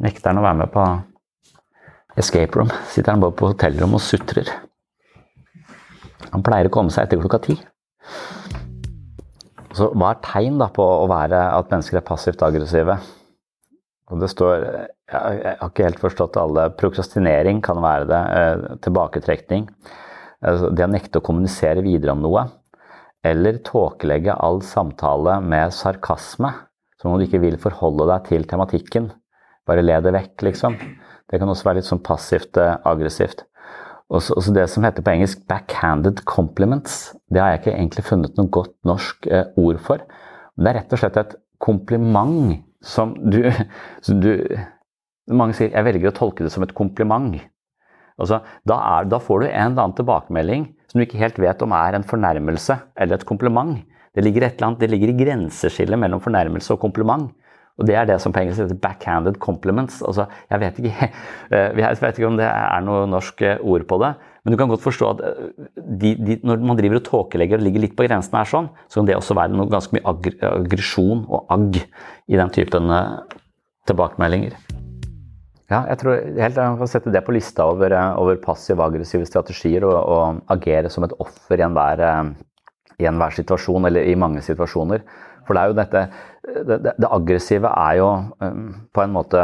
[0.00, 0.86] Nekter han å være med på
[2.20, 2.70] escape room.
[2.88, 4.48] Sitter han bare på hotellrom og sutrer.
[6.30, 7.56] Han pleier å komme seg etter klokka ti.
[9.76, 12.98] Så hva er tegn da på å være at mennesker er passivt aggressive?
[14.10, 14.64] Og det står
[15.10, 16.68] Jeg har ikke helt forstått alle.
[16.78, 18.20] Prokrastinering kan være det.
[18.38, 19.68] Eh, tilbaketrekning.
[20.40, 22.44] Altså, det å nekte å kommunisere videre om noe.
[23.26, 26.52] Eller tåkelegge all samtale med sarkasme.
[27.00, 29.10] Som om du ikke vil forholde deg til tematikken.
[29.66, 30.78] Bare le det vekk, liksom.
[31.30, 33.46] Det kan også være litt sånn passivt eh, aggressivt.
[34.10, 38.36] Og så det som heter på engelsk 'backhanded compliments', det har jeg ikke egentlig funnet
[38.36, 40.02] noe godt norsk eh, ord for.
[40.56, 43.44] Men det er rett og slett et kompliment som du,
[44.06, 44.34] som du
[45.30, 47.38] Mange sier 'jeg velger å tolke det som et kompliment'.
[48.18, 51.62] Altså, da, er, da, får du en eller annen tilbakemelding som du ikke helt vet
[51.62, 53.78] om er en fornærmelse eller et kompliment.
[54.12, 57.30] Det ligger, et eller annet, det ligger i grenseskillet mellom fornærmelse og kompliment.
[57.80, 60.02] Og det er det som på engelsk heter 'backhanded compliments'.
[60.04, 61.08] Altså, jeg, vet ikke,
[61.80, 64.12] jeg vet ikke om det er noe norsk eh, ord på det,
[64.44, 67.64] men du kan godt forstå at eh, de, de, når man driver og tåkelegger og
[67.64, 70.04] ligger litt på grensen her sånn, så kan det også være noe ganske mye
[70.52, 73.40] aggresjon og agg i den typen eh,
[73.88, 74.58] tilbakemeldinger.
[75.70, 79.98] Ja, jeg tror helt jeg kan sette det på lista over, over passiv-aggressive strategier og,
[80.02, 82.02] og, agere som et offer i enhver,
[82.98, 85.04] i enhver situasjon, eller i mange situasjoner.
[85.46, 86.04] For det er jo dette
[86.40, 88.06] Det, det, det aggressive er jo
[88.40, 89.42] um, på en måte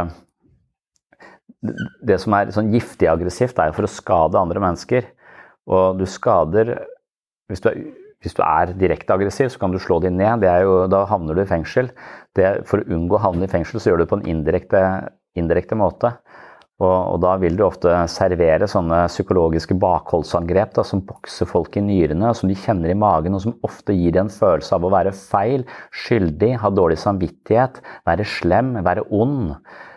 [2.07, 5.07] Det som er sånn giftig aggressivt, er jo for å skade andre mennesker.
[5.67, 6.75] Og du skader
[7.51, 7.81] Hvis du er,
[8.25, 10.43] hvis du er direkte aggressiv, så kan du slå dem ned.
[10.63, 11.93] Jo, da havner du i fengsel.
[12.35, 14.81] Det, for å unngå å havne i fengsel, så gjør du det på en indirekte,
[15.39, 16.11] indirekte måte.
[16.77, 21.83] Og, og, da vil du ofte servere sånne psykologiske bakholdsangrep da, som bokser folk i
[21.85, 25.15] nyrene, som de kjenner i magen, og som ofte gir en følelse av å være
[25.17, 25.65] feil,
[26.05, 29.55] skyldig, ha dårlig samvittighet, være slem, være ond.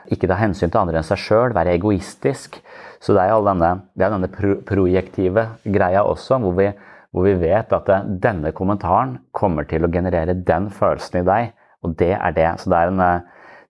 [0.07, 2.61] Ikke ta hensyn til andre enn seg sjøl, være egoistisk.
[3.03, 6.69] Så det er jo denne, er denne pro projektive greia også, hvor vi,
[7.11, 11.51] hvor vi vet at det, denne kommentaren kommer til å generere den følelsen i deg,
[11.83, 12.47] og det er det.
[12.63, 13.03] Så det er en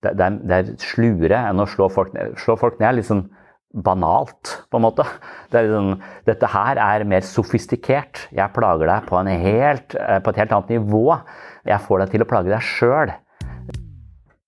[0.04, 2.38] det, det, er, det er slure enn å slå folk ned.
[2.40, 3.28] Slå folk ned er litt sånn
[3.70, 5.06] banalt, på en måte.
[5.54, 5.96] Det sånn,
[6.28, 8.26] dette her er mer sofistikert.
[8.34, 11.08] Jeg plager deg på, helt, eh, på, et helt annet nivå.
[11.70, 13.14] Jeg får deg til å plage deg sjøl.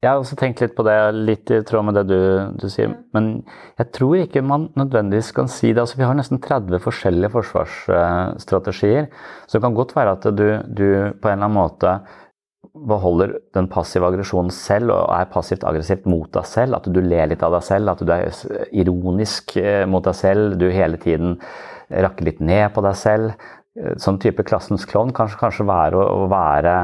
[0.02, 2.22] Jeg har også tenkt litt på det, litt i tråd med det du,
[2.58, 2.96] du, sier.
[3.14, 3.44] Men
[3.78, 5.84] jeg tror ikke man nødvendigvis kan si det.
[5.84, 9.12] Altså, vi har nesten 30 forskjellige forsvarsstrategier.
[9.46, 10.88] Så det kan godt være at du, du
[11.22, 11.94] på en eller annen måte
[12.72, 16.78] beholder den passive aggresjonen selv og er passivt aggressivt mot deg selv.
[16.78, 18.30] At du ler litt av deg selv, at du er
[18.84, 20.58] ironisk eh, mot deg selv.
[20.62, 21.38] Du hele tiden
[21.92, 23.50] rakker litt ned på deg selv.
[24.04, 26.76] Sånn type klassens klovn kan kanskje være å være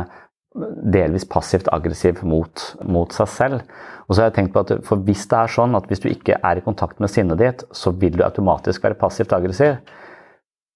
[0.93, 3.77] delvis passivt aggressiv mot, mot, seg selv.
[4.07, 6.09] Og så har jeg tenkt på at for Hvis det er sånn at hvis du
[6.09, 9.77] ikke er i kontakt med sinnet ditt, så vil du automatisk være passivt aggressiv.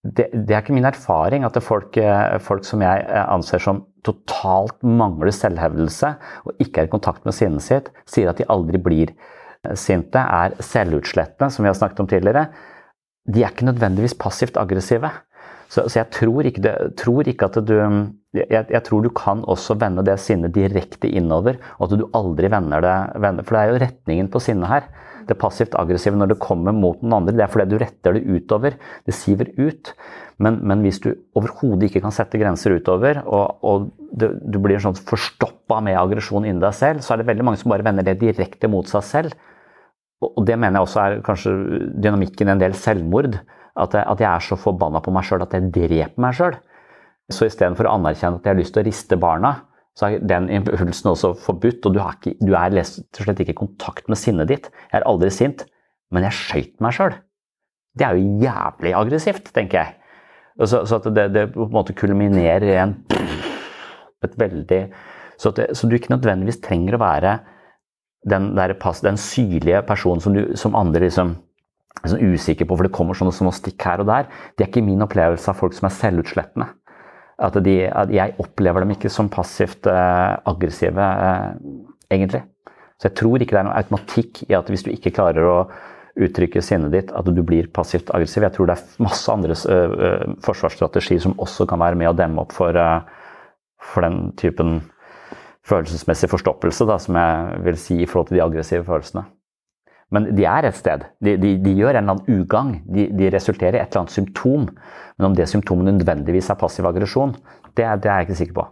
[0.02, 4.80] Det, det er ikke min erfaring at folk, eh, folk som jeg anser som totalt
[4.82, 6.16] mangler selvhevdelse
[6.50, 10.18] og ikke er i kontakt med sinnet sitt, sier at de aldri blir eh, sinte,
[10.18, 12.48] er selvutslettende, som vi har snakket om tidligere,
[13.30, 15.12] de er ikke nødvendigvis passivt aggressive.
[15.70, 17.78] Så, så jeg tror ikke, det, tror ikke, at du
[18.34, 22.50] jeg, jeg, tror du kan også vende det sinnet direkte innover, og at du aldri
[22.52, 24.88] vender det vender, For det er jo retningen på sinnet her.
[25.28, 28.24] Det passivt aggressive når det kommer mot noen andre, det er fordi du retter det
[28.26, 28.78] utover.
[29.08, 29.94] Det siver ut.
[30.42, 34.82] Men, men hvis du overhodet ikke kan sette grenser utover, og, og det, du blir
[34.82, 38.08] sånn forstoppa med aggresjon inni deg selv, så er det veldig mange som bare vender
[38.08, 39.38] det direkte mot seg selv.
[40.22, 41.54] Og det mener jeg også er kanskje
[41.98, 43.40] dynamikken i en del selvmord.
[43.82, 46.58] At jeg, at jeg er så forbanna på meg sjøl at jeg dreper meg sjøl.
[47.32, 49.54] Så istedenfor å anerkjenne at jeg har lyst til å riste barna,
[49.98, 51.86] så er den impulsen også forbudt.
[51.88, 54.70] Og du, ikke, du er rett og slett ikke i kontakt med sinnet ditt.
[54.92, 55.66] Jeg er aldri sint,
[56.12, 57.18] men jeg skøyt meg sjøl.
[57.98, 59.98] Det er jo jævlig aggressivt, tenker jeg.
[60.68, 62.96] Så, så det, det, på en måte kulminerer i en
[64.22, 64.82] et veldig
[65.42, 67.38] så, det, så, du ikke nødvendigvis trenger å være
[68.30, 71.34] den, der, den syrlige personen som, du, som andre liksom
[72.02, 74.30] er sånn usikker på, for det kommer sånne små stikk her og der.
[74.54, 76.70] Det er ikke min opplevelse av folk som er selvutslettende.
[77.42, 81.48] At, de, at jeg opplever dem ikke som passivt eh, aggressive, eh,
[82.14, 82.44] egentlig.
[83.02, 85.56] Så jeg tror ikke det er noen automatikk i at hvis du ikke klarer å
[86.22, 88.46] uttrykke sinnet ditt, at du blir passivt aggressiv.
[88.46, 92.44] Jeg tror det er masse andre uh, forsvarsstrategier som også kan være med å demme
[92.44, 93.02] opp for, uh,
[93.94, 94.82] for den typen
[95.66, 99.24] følelsesmessig forstoppelse, da, som jeg vil si i forhold til de aggressive følelsene.
[100.12, 101.06] Men de er et sted.
[101.24, 102.76] De, de, de gjør en eller annen ugagn.
[102.84, 104.68] De, de, resulterer i et eller annet symptom.
[105.18, 107.34] Men om det symptomet nødvendigvis er passiv aggresjon,
[107.78, 108.68] det, det, er jeg ikke sikker på.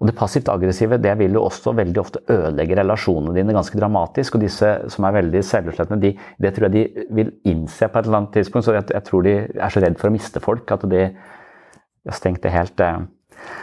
[0.00, 4.38] Og Det passivt aggressive det vil jo også veldig ofte ødelegge relasjonene dine ganske dramatisk.
[4.38, 8.08] Og disse som er veldig selvutslettende, de, det tror jeg de vil innse på et
[8.08, 8.68] eller annet tidspunkt.
[8.68, 12.16] Så jeg, jeg tror de er så redd for å miste folk at de har
[12.16, 13.02] stengt det helt eh.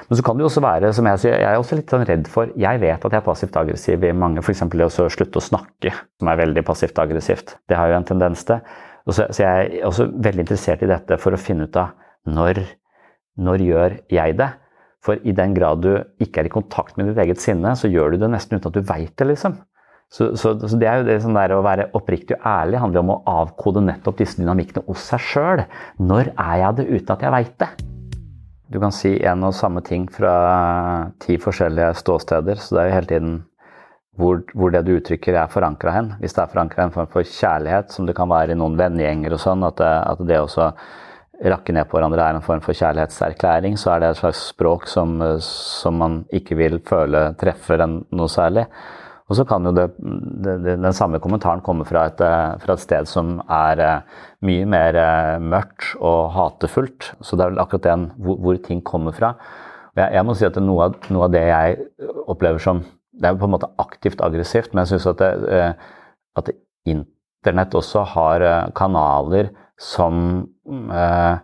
[0.07, 2.05] Men så kan det jo også være, som jeg sier, jeg er også litt sånn
[2.07, 4.63] redd for Jeg vet at jeg er passivt aggressiv i mange, f.eks.
[4.73, 7.57] det å slutte å snakke, som er veldig passivt aggressivt.
[7.67, 8.61] Det har jo en tendens til.
[9.07, 11.95] Så, så jeg er også veldig interessert i dette for å finne ut av
[12.27, 12.63] når,
[13.39, 14.51] når gjør jeg det?
[15.05, 15.91] For i den grad du
[16.23, 18.79] ikke er i kontakt med ditt eget sinne, så gjør du det nesten uten at
[18.79, 19.55] du veit det, liksom.
[20.11, 23.03] Så, så, så, det er jo det sånn der Å være oppriktig og ærlig handler
[23.03, 25.67] om å avkode nettopp disse dynamikkene hos seg sjøl.
[25.99, 27.71] Når er jeg det uten at jeg veit det?
[28.67, 30.33] Du kan si en og samme ting fra
[31.23, 33.35] ti forskjellige ståsteder, så det er jo hele tiden
[34.17, 36.09] hvor, hvor det du uttrykker er forankra hen.
[36.19, 39.37] Hvis det er forankra en form for kjærlighet, som det kan være i noen vennegjenger
[39.37, 40.71] og sånn, at at det også
[41.47, 44.87] rakke ned på hverandre er en form for kjærlighetserklæring, så er det et slags språk
[44.89, 48.65] som, som man ikke vil føle treffer en noe særlig.
[49.27, 52.21] Og så kan jo det, det, den samme kommentaren komme fra et,
[52.63, 57.11] fra et, sted som er eh, mye mer eh, mørkt og hatefullt.
[57.19, 59.33] Så det er vel akkurat den hvor, hvor ting kommer fra.
[59.97, 61.89] Jeg, jeg, må si at noe av, noe av, det jeg
[62.29, 62.85] opplever som
[63.17, 65.71] Det er på en måte aktivt aggressivt, men jeg syns at, eh,
[66.37, 66.51] at
[66.87, 68.45] internett også har
[68.77, 69.49] kanaler
[69.81, 71.35] som eh,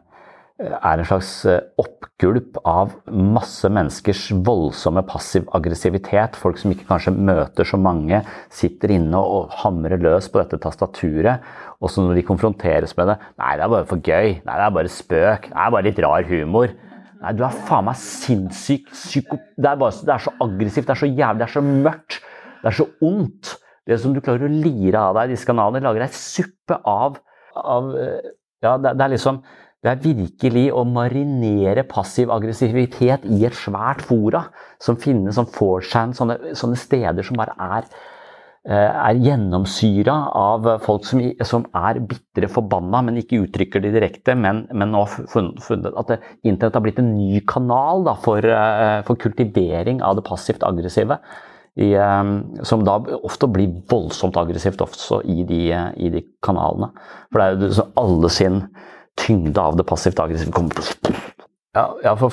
[0.71, 6.37] er en slags eh, oppgulp av masse menneskers voldsomme passiv aggressivitet.
[6.39, 8.21] Folk som ikke kanskje møter så mange,
[8.53, 11.43] sitter inne og hamrer løs på dette tastaturet.
[11.83, 14.37] Og så når de konfronteres med det Nei, det er bare for gøy.
[14.45, 15.49] Nei, det er bare spøk.
[15.49, 16.77] Det er bare litt rar humor.
[17.23, 19.41] Nei, du er faen meg sinnssyk psyko...
[19.57, 22.17] Det er, bare, det er så aggressivt, det er så jævlig, det er så mørkt.
[22.63, 23.53] Det er så ondt.
[23.87, 27.19] Det som du klarer å lire av deg disse kanalene, lager ei suppe av
[27.59, 28.31] av eh,
[28.63, 29.41] Ja, det, det, er liksom
[29.83, 34.45] Det er virkelig å marinere passiv aggressivitet i et svært fora
[34.81, 37.89] som finnes som 4chan, sånne, sånne, steder som bare er
[38.63, 44.37] eh, er gjennomsyra av folk som, som er bitre forbanna, men ikke uttrykker det direkte.
[44.39, 46.15] Men, men nå funnet at
[46.47, 51.19] internett har blitt en ny kanal da, for, eh, for kultivering av det passivt aggressive
[51.75, 55.61] i, ehm, som da ofte blir voldsomt aggressivt også i de,
[55.97, 56.93] i de kanalene.
[57.31, 58.61] For det er jo alle sin
[59.19, 60.73] tyngde av det passivt aggressive kommer
[61.73, 62.29] ja, ja, for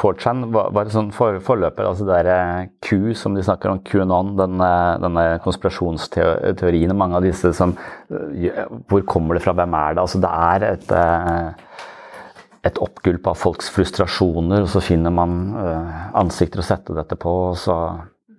[0.00, 1.84] 4chan var, var sånn for, forløper.
[1.84, 4.70] altså det der eh, Q som de snakker om, QAnon, denne,
[5.02, 7.74] denne konspirasjonsteoriene, mange av disse som
[8.08, 10.04] eh, Hvor kommer det fra, hvem er det?
[10.06, 11.82] Altså det er et, eh,
[12.70, 15.36] et oppgulp av folks frustrasjoner, og så finner man
[16.16, 17.34] ansikter å sette dette på.
[17.60, 17.76] så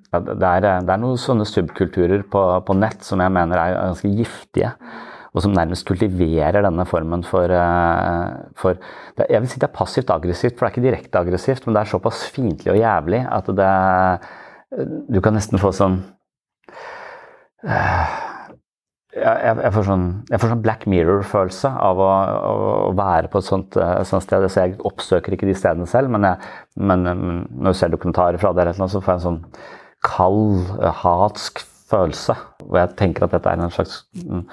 [0.10, 3.78] ja, det, er, det, er, noen sånne subkulturer på, på, nett som jeg mener er
[3.78, 4.74] ganske giftige.
[5.40, 8.76] Og som nærmest kultiverer denne formen for, eh, for
[9.24, 11.82] Jeg vil si det er passivt aggressivt, for det er ikke direkte aggressivt, men det
[11.82, 14.20] er såpass fiendtlig og jævlig at det
[15.10, 16.04] Du kan nesten få sånn
[17.66, 18.10] uh,
[19.16, 22.10] jeg, jeg, får sånn, jeg, får sånn, Black Mirror-følelse av å,
[22.50, 24.46] å, være på et sånt, et sånt, sted.
[24.52, 26.38] Så jeg oppsøker ikke de stedene selv, men, jeg,
[26.78, 29.42] men når jeg ser dokumentarer fra det, så får jeg en sånn
[30.06, 32.36] kald, eh, hatsk følelse.
[32.68, 34.46] Og jeg tenker at dette er en slags mm,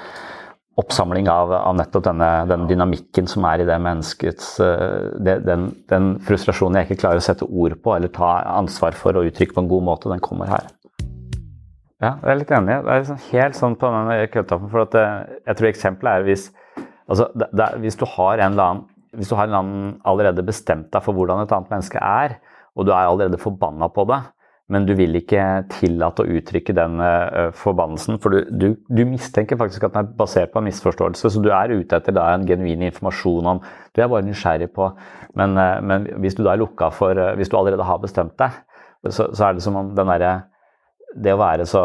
[0.76, 5.70] oppsamling av, av nettopp denne, den dynamikken som er i det menneskets eh, det, den,
[5.88, 9.56] den, frustrasjonen jeg ikke klarer å sette ord på eller ta ansvar for og uttrykke
[9.56, 10.68] på en god måte, den kommer her.
[12.04, 12.74] Ja, jeg er litt enig.
[12.84, 15.14] Det er liksom helt sånn på den køddappen, for at eh,
[15.48, 16.50] jeg tror eksempelet er hvis
[17.06, 18.84] altså, det, det, hvis du har en eller annen
[19.16, 22.34] hvis du har en eller annen allerede bestemt deg for hvordan et annet menneske er,
[22.76, 24.18] og du er allerede forbanna på det,
[24.72, 28.18] men du vil ikke tillate å uttrykke den uh, forbannelsen.
[28.22, 31.52] For du, du, du, mistenker faktisk at den er basert på en misforståelse, så du
[31.54, 33.62] er ute etter da, en genuin informasjon om
[33.94, 34.90] Du er bare nysgjerrig på
[35.38, 38.34] Men, uh, men hvis du da er lukka for uh, Hvis du allerede har bestemt
[38.42, 38.58] deg,
[39.06, 40.34] så, så, er det som om den derre
[41.14, 41.84] Det å være så,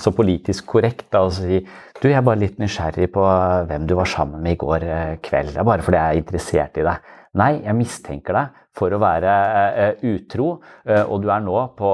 [0.00, 1.60] så politisk korrekt da, og si
[2.00, 3.28] Du, jeg er bare litt nysgjerrig på
[3.68, 4.84] hvem du var sammen med i går
[5.20, 5.52] kveld.
[5.52, 7.08] Det er bare fordi jeg er interessert i deg.
[7.36, 9.32] Nei, jeg mistenker deg for å være
[9.74, 10.46] uh, utro,
[10.88, 11.90] uh, og du er nå på,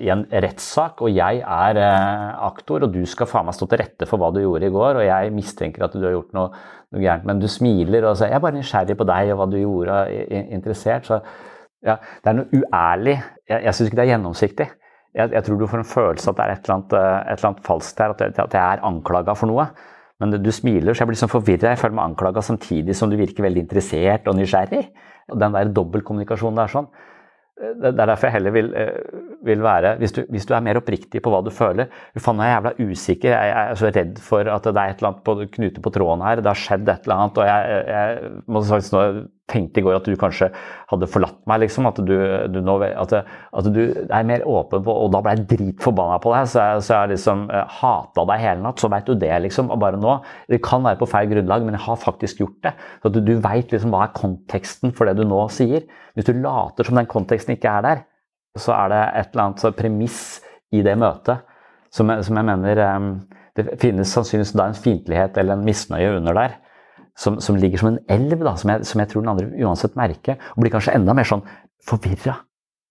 [0.00, 1.80] i en rettssak, og jeg er
[2.46, 5.00] aktor, og du skal faen meg stå til rette for hva du gjorde i går,
[5.00, 6.64] og jeg mistenker at du har gjort noe,
[6.94, 9.50] noe gærent, men du smiler og sier 'jeg er bare nysgjerrig på deg og hva
[9.50, 11.06] du gjorde', og interessert.
[11.06, 11.20] Så
[11.84, 13.16] ja, det er noe uærlig.
[13.48, 14.68] Jeg, jeg syns ikke det er gjennomsiktig.
[15.16, 17.50] jeg, jeg, tror du får en følelse at det er et eller annet, et eller
[17.50, 19.68] annet falskt her, at, det, at jeg er anklaga for noe.
[20.22, 21.74] Men du smiler, så jeg blir sånn forvirra.
[21.74, 24.86] Jeg føler meg anklaga samtidig som du virker veldig interessert og nysgjerrig.
[25.32, 26.88] Og den der dobbeltkommunikasjonen der sånn.
[27.56, 28.66] Det er derfor jeg heller vil,
[29.48, 31.86] vil være hvis du, hvis du, er mer oppriktig på hva du føler
[32.20, 33.30] Faen, jeg er jævla usikker.
[33.32, 35.92] Jeg, jeg, er så redd for at det er et eller annet på, knute på
[35.94, 36.42] tråden her.
[36.42, 37.40] Det har skjedd et eller annet.
[37.40, 39.06] Og jeg, jeg må faktisk nå
[39.50, 40.48] tenkte i går at du kanskje
[40.90, 41.86] hadde forlatt meg, liksom.
[41.88, 42.14] At du,
[42.50, 46.32] du, nå, at, at du er mer åpen på Og da ble jeg dritforbanna på
[46.34, 48.82] deg, så jeg, så jeg liksom eh, hata deg hele natt.
[48.82, 49.70] Så veit du det, liksom.
[49.74, 50.18] Og bare nå
[50.50, 52.74] Det kan være på feil grunnlag, men jeg har faktisk gjort det.
[53.02, 55.86] Så at du, du veit liksom hva er konteksten for det du nå sier.
[56.16, 58.04] Hvis du later som den konteksten ikke er der,
[58.56, 60.20] så er det et eller annet premiss
[60.74, 61.44] i det møtet
[61.92, 63.10] som, som jeg mener um,
[63.56, 66.56] Det finnes sannsynligvis da en fiendtlighet eller en misnøye under der
[67.16, 69.96] som, som, ligger som en elv, da, som, jeg, som, jeg, tror den andre uansett
[69.98, 70.36] merker.
[70.54, 71.44] Og blir kanskje enda mer sånn
[71.86, 72.40] forvirra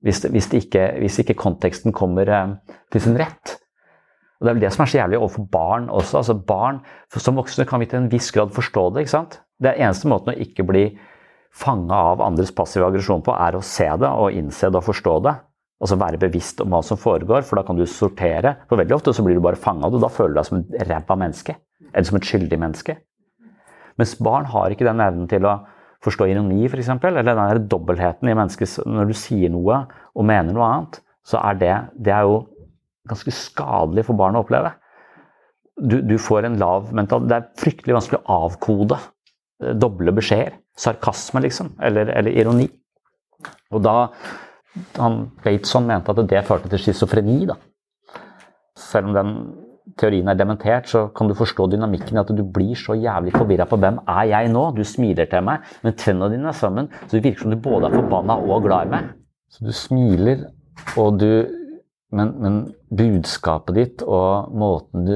[0.05, 3.55] hvis, hvis, hvis, ikke konteksten kommer eh, til sin rett.
[4.37, 6.19] Og Det er vel det som er så jævlig overfor barn også.
[6.19, 6.81] altså barn,
[7.15, 9.05] Som voksne kan vi til en viss grad forstå det.
[9.05, 9.39] ikke sant?
[9.61, 10.85] Det er eneste måten å ikke bli
[11.55, 15.15] fanga av andres passive aggresjon på, er å se det og innse det og forstå
[15.23, 15.35] det.
[15.81, 18.57] Altså være bevisst om hva som foregår, for da kan du sortere.
[18.69, 20.87] For veldig ofte så blir du bare fanga, og da føler du deg som et
[20.89, 21.55] ræva menneske.
[21.93, 22.97] Eller som et skyldig menneske.
[23.99, 25.57] Mens barn har ikke den evnen til å
[26.05, 26.91] forstå ironi, f.eks.
[27.01, 28.79] For eller den der dobbeltheten i mennesket.
[28.85, 31.75] Når du sier noe og mener noe annet, så er det,
[32.05, 32.43] det er jo
[33.09, 34.73] ganske skadelig for barn å oppleve.
[35.75, 40.59] Du, du får en lav mental Det er fryktelig vanskelig å avkode eh, doble beskjeder.
[40.79, 41.73] Sarkasme, liksom.
[41.83, 42.67] Eller, eller ironi.
[43.73, 43.95] Og da
[44.99, 47.57] han Bateson mente at det førte til schizofreni, da.
[48.79, 49.35] Selv om den
[49.99, 53.67] teorien er dementert, så kan du forstå dynamikken i at du blir så jævlig forvirra
[53.69, 54.63] på hvem er jeg nå?
[54.75, 57.89] Du smiler til meg, men tennene dine er sammen, så det virker som du både
[57.89, 59.13] er forbanna og glad i meg.
[59.53, 60.47] Så du smiler,
[60.99, 61.29] og du
[62.15, 62.59] men, men,
[62.95, 65.15] budskapet ditt og måten du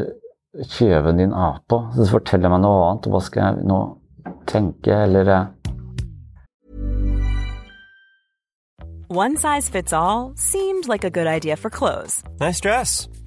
[0.74, 3.08] kjøven din er på, så forteller meg noe annet.
[3.14, 3.80] Hva skal jeg nå
[4.50, 5.48] tenke, eller eh?
[9.10, 12.22] One size fits all seemed like a good idea for clothes.
[12.40, 13.08] Nice dress.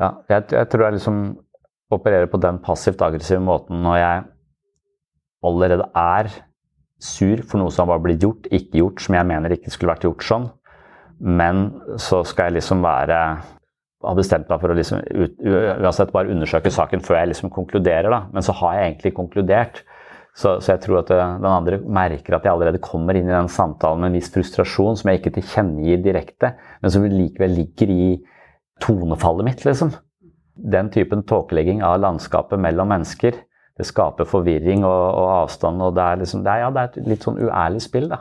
[0.00, 1.18] Ja, jeg, jeg, tror jeg liksom
[1.92, 4.24] opererer på den passivt aggressive måten når jeg
[5.44, 6.30] allerede er
[7.02, 10.06] sur for noe som har blitt gjort, ikke gjort, som jeg mener ikke skulle vært
[10.06, 10.46] gjort sånn.
[11.22, 11.64] Men
[12.00, 13.18] så skal jeg liksom være
[14.02, 15.02] har bestemt meg for å liksom,
[15.46, 18.10] uansett bare undersøke saken før jeg liksom konkluderer.
[18.10, 18.22] Da.
[18.34, 19.82] Men så har jeg egentlig konkludert.
[20.32, 23.50] Så, så, jeg tror at den andre merker at jeg allerede kommer inn i den
[23.52, 28.06] samtalen med en viss frustrasjon som jeg ikke tilkjennegir direkte, men som likevel ligger i
[28.82, 29.94] tonefallet mitt, liksom.
[30.52, 33.38] Den typen tåkelegging av landskapet mellom mennesker,
[33.78, 35.80] det skaper forvirring og, og avstand.
[35.82, 38.10] og det er, liksom, det, er, ja, det er, et litt sånn uærlig spill.
[38.12, 38.20] da.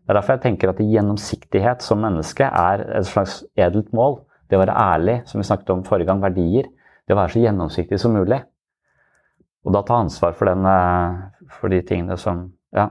[0.00, 4.20] Det er derfor jeg tenker at gjennomsiktighet som menneske er et slags edelt mål.
[4.50, 6.68] Det å være ærlig, som vi snakket om forrige gang, verdier.
[7.06, 8.40] Det å være så gjennomsiktig som mulig.
[9.64, 12.90] Og da ta ansvar for, den, eh, for de tingene som, ja,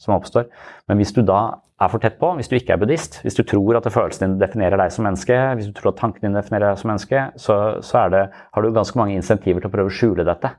[0.00, 0.48] som oppstår.
[0.88, 3.42] Men hvis du da er for tett på, hvis du ikke er buddhist, hvis du
[3.48, 6.74] tror at følelsene dine definerer deg som menneske, hvis du tror at tankene dine definerer
[6.74, 9.96] deg som menneske, så, så det, har du ganske mange insentiver til å prøve å
[9.96, 10.52] skjule dette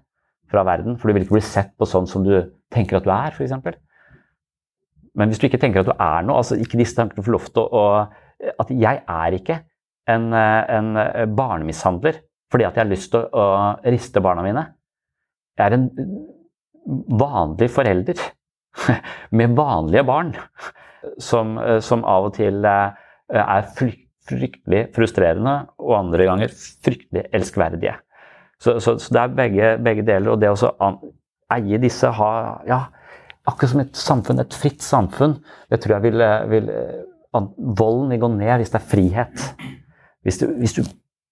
[0.52, 0.98] fra verden.
[0.98, 2.34] For du vil ikke bli sett på sånn som du
[2.74, 3.78] tenker at du er, f.eks.
[5.20, 7.48] Men hvis du ikke tenker at du er noe, altså ikke disse tankene får lov
[7.52, 7.86] til å
[8.58, 9.60] At jeg er ikke
[10.10, 10.96] en, en
[11.38, 13.44] barnemishandler fordi at jeg har lyst til å,
[13.78, 14.64] å riste barna mine.
[15.56, 15.86] Jeg er en
[17.22, 18.24] vanlig forelder
[19.38, 20.34] med vanlige barn
[21.22, 27.96] som, som av og til er fryktelig frustrerende, og andre ganger fryktelig elskverdige.
[28.62, 30.34] Så, så, så det er begge, begge, deler.
[30.34, 30.92] Og det å
[31.52, 32.32] eie disse, ha
[32.68, 32.84] ja,
[33.50, 35.40] akkurat som et samfunn, et fritt samfunn,
[35.72, 36.72] det tror jeg vil, vil
[37.32, 39.46] Volden vil gå ned hvis det er frihet.
[40.28, 40.82] Hvis du, hvis du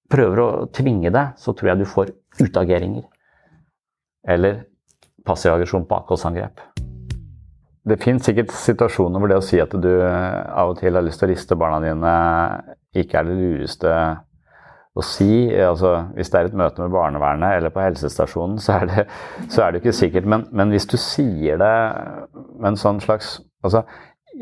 [0.10, 3.04] prøver å tvinge det, så tror jeg du får utageringer.
[4.24, 4.64] Eller
[5.28, 6.64] passiv aggresjon på akkuratsangrep.
[7.88, 11.22] Det finnes sikkert situasjoner hvor det å si at du av og til har lyst
[11.22, 12.16] til å riste barna dine,
[13.00, 13.94] ikke er det lureste
[14.98, 15.48] å si.
[15.54, 19.08] Altså, hvis det er et møte med barnevernet eller på helsestasjonen, så er det,
[19.48, 20.30] så er det ikke sikkert.
[20.30, 21.74] Men, men, hvis du sier det
[22.60, 23.86] med en sånn slags altså,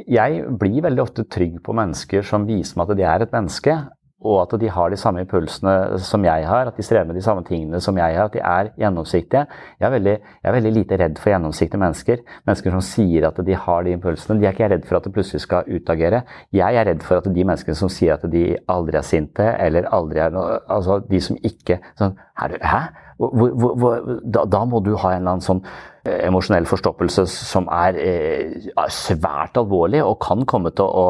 [0.07, 3.77] Jeg blir veldig ofte trygg på mennesker som viser meg at de er et menneske
[4.26, 7.22] og at de har de samme impulsene som jeg har, at de strever med de
[7.22, 9.43] samme tingene som jeg har, at de er gjennomsiktige.
[9.78, 12.24] Jeg er veldig, jeg er veldig lite redd for gjennomsiktige mennesker.
[12.49, 14.39] Mennesker som sier at de har de impulsene.
[14.41, 16.24] De er ikke redd for at det plutselig skal utagere.
[16.55, 19.89] Jeg er redd for at de menneskene som sier at de aldri er sinte, eller
[19.93, 22.82] aldri er noe Altså de som ikke sånn, Hæ?
[23.18, 25.61] Hvor, hvor, hvor, da, da, må du ha en eller annen sånn
[26.05, 31.07] eh, emosjonell forstoppelse som er eh, svært alvorlig og kan komme til å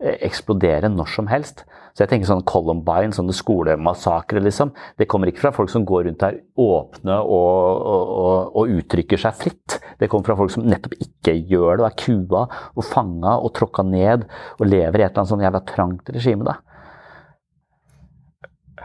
[0.00, 1.66] eh, eksplodere når som helst.
[1.92, 4.72] Så jeg tenker sånn Columbine, sånne skolemassakre, liksom.
[4.96, 9.36] Det kommer ikke fra folk som går rundt der åpne og, og, og, uttrykker seg
[9.36, 9.78] fritt.
[10.00, 13.52] Det kommer fra folk som nettopp ikke gjør det, og er kua og fanga og
[13.58, 14.24] tråkka ned
[14.58, 16.58] og lever i et eller annet sånn jævla trangt regime, da.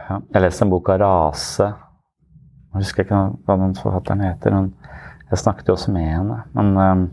[0.08, 1.70] Jeg leste en bok av Rase.
[2.68, 4.54] Jeg husker ikke hva den forfatteren heter.
[4.54, 4.70] men
[5.30, 6.42] Jeg snakket jo også med henne.
[6.56, 7.08] men...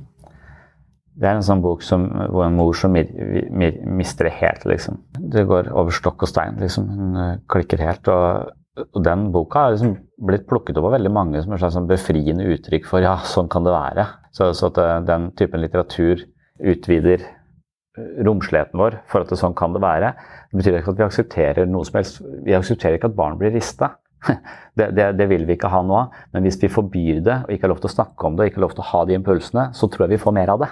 [1.16, 3.08] Det er en sånn bok som, hvor en mor som mir,
[3.56, 5.00] mir, mister det helt, liksom.
[5.16, 6.90] Det går over stokk og stein, liksom.
[6.92, 8.10] Hun uh, klikker helt.
[8.12, 8.52] Og,
[8.84, 9.96] og, den boka har liksom
[10.28, 13.48] blitt plukket opp av veldig mange som et slags sånn befriende uttrykk for ja, sånn
[13.52, 14.08] kan det være.
[14.36, 16.26] Så, så at uh, den typen litteratur
[16.60, 20.12] utvider uh, romsligheten vår for at det sånn kan det være.
[20.52, 22.20] Det betyr ikke at vi aksepterer noe som helst.
[22.44, 23.96] Vi aksepterer ikke at barn blir rista.
[24.76, 26.16] Det, det, det, vil vi ikke ha noe av.
[26.36, 28.50] Men hvis vi forbyr det, og ikke har lov til å snakke om det, og
[28.50, 30.66] ikke har lov til å ha de impulsene, så tror jeg vi får mer av
[30.66, 30.68] det.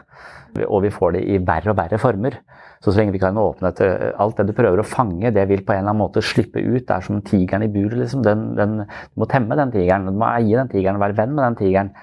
[0.65, 2.35] Og vi får det i verre og verre former.
[2.83, 5.45] Så så lenge vi kan åpne til eh, alt det du prøver å fange, det
[5.47, 6.83] vil på en eller annen måte slippe ut.
[6.83, 7.95] Det er som tigeren i buret.
[8.01, 8.25] Liksom.
[8.25, 10.09] Den, den, du må temme den tigeren.
[10.09, 11.93] Du må eie den tigeren, være venn med den tigeren.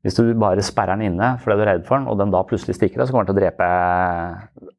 [0.00, 2.40] Hvis du bare sperrer den inne fordi du er redd for den, og den da
[2.48, 3.68] plutselig stikker deg, så kommer den til å drepe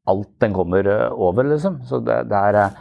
[0.09, 1.84] alt den kommer eh, over, liksom.
[1.86, 2.80] Så det, det er eh,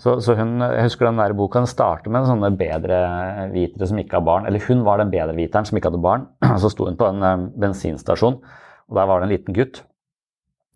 [0.00, 4.16] så, så, hun, jeg husker den der boka den starter med sånne bedrevitere som ikke
[4.18, 4.48] har barn.
[4.48, 6.26] Eller hun var den bedreviteren som ikke hadde barn.
[6.62, 8.40] Så sto hun på en um, bensinstasjon,
[8.88, 9.82] og der var det en liten gutt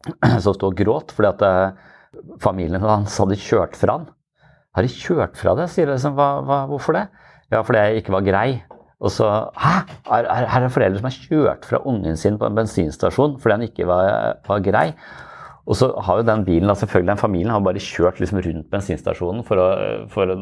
[0.45, 4.09] som sto og gråt fordi at uh, familien hans hadde kjørt fra han.
[4.77, 5.71] Har de kjørt fra det?
[5.73, 5.97] sier de.
[5.97, 7.07] Liksom, hva, hva, hvorfor det?
[7.51, 8.49] Ja, fordi jeg ikke var grei.
[9.01, 9.29] Og så
[9.61, 9.77] Hæ?
[10.09, 13.67] Her er, er foreldre som har kjørt fra ungen sin på en bensinstasjon fordi han
[13.67, 14.91] ikke var, var grei.
[15.67, 19.43] Og så har jo den bilen, selvfølgelig den familien har bare kjørt liksom rundt bensinstasjonen
[19.47, 19.67] for å,
[20.13, 20.39] for å,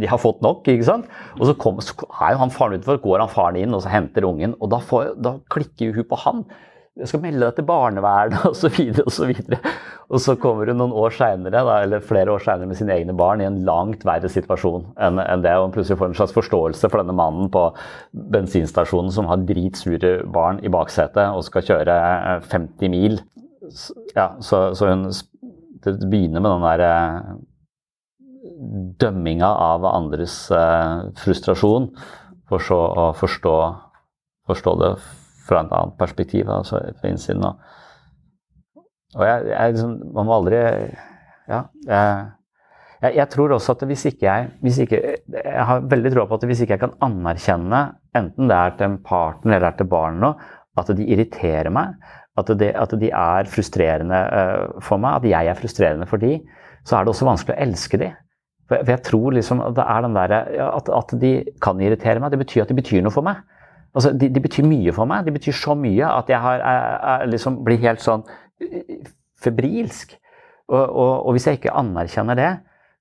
[0.00, 1.08] De har fått nok, ikke sant.
[1.38, 3.92] Og så, kom, så er jo han faren utenfor, går han faren inn og så
[3.92, 4.56] henter ungen.
[4.60, 6.44] Og da, får, da klikker jo hun på han.
[7.00, 8.80] Jeg skal melde deg til barnevernet osv.
[9.04, 9.60] Og, så videre,
[10.08, 13.40] og, så kommer hun noen år senere, eller flere år senere med sine egne barn
[13.40, 15.54] i en langt verre situasjon enn, enn det.
[15.56, 17.64] Og hun plutselig får en slags forståelse for denne mannen på
[18.36, 21.96] bensinstasjonen som har dritsure barn i baksetet og skal kjøre
[22.48, 23.20] 50 mil
[24.16, 25.06] ja, så, så hun
[25.82, 27.22] det begynner med den der eh,
[29.02, 31.88] dømminga av andres eh, frustrasjon,
[32.50, 33.54] for så å forstå,
[34.50, 34.92] forstå, det
[35.46, 37.42] fra et annet perspektiv, altså fra innsiden.
[37.48, 38.84] Og,
[39.18, 40.62] og jeg, jeg liksom, Man må aldri
[41.50, 41.64] Ja.
[41.88, 42.22] Jeg,
[43.02, 45.00] jeg, jeg, tror også at hvis ikke jeg hvis ikke,
[45.34, 47.80] Jeg har veldig tro på at hvis ikke jeg kan anerkjenne,
[48.14, 50.44] enten det er til en partner eller til barnet,
[50.78, 51.98] at de irriterer meg,
[52.40, 56.38] at, det, at de er frustrerende uh, for meg, at jeg er frustrerende for de,
[56.88, 58.10] så er det også vanskelig å elske de.
[58.70, 60.36] For, for jeg tror liksom at er der,
[60.70, 63.42] at, at, de kan irritere meg, det betyr at de betyr noe for meg.
[63.92, 65.26] Altså, de, de betyr mye for meg.
[65.26, 68.24] De betyr så mye at jeg, har, jeg, jeg liksom blir helt sånn
[68.64, 69.02] eh,
[69.44, 70.16] febrilsk.
[70.72, 72.52] Og, og, og hvis jeg ikke anerkjenner det,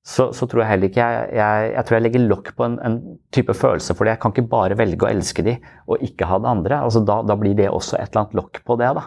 [0.02, 2.78] så, så, tror jeg heller ikke jeg, jeg, jeg tror jeg legger lokk på en,
[2.82, 2.96] en,
[3.32, 4.16] type følelse for det.
[4.16, 5.56] Jeg kan ikke bare velge å elske de
[5.86, 6.80] og ikke ha det andre.
[6.88, 8.90] Altså, da, da blir det også et eller annet lokk på det.
[8.98, 9.06] da.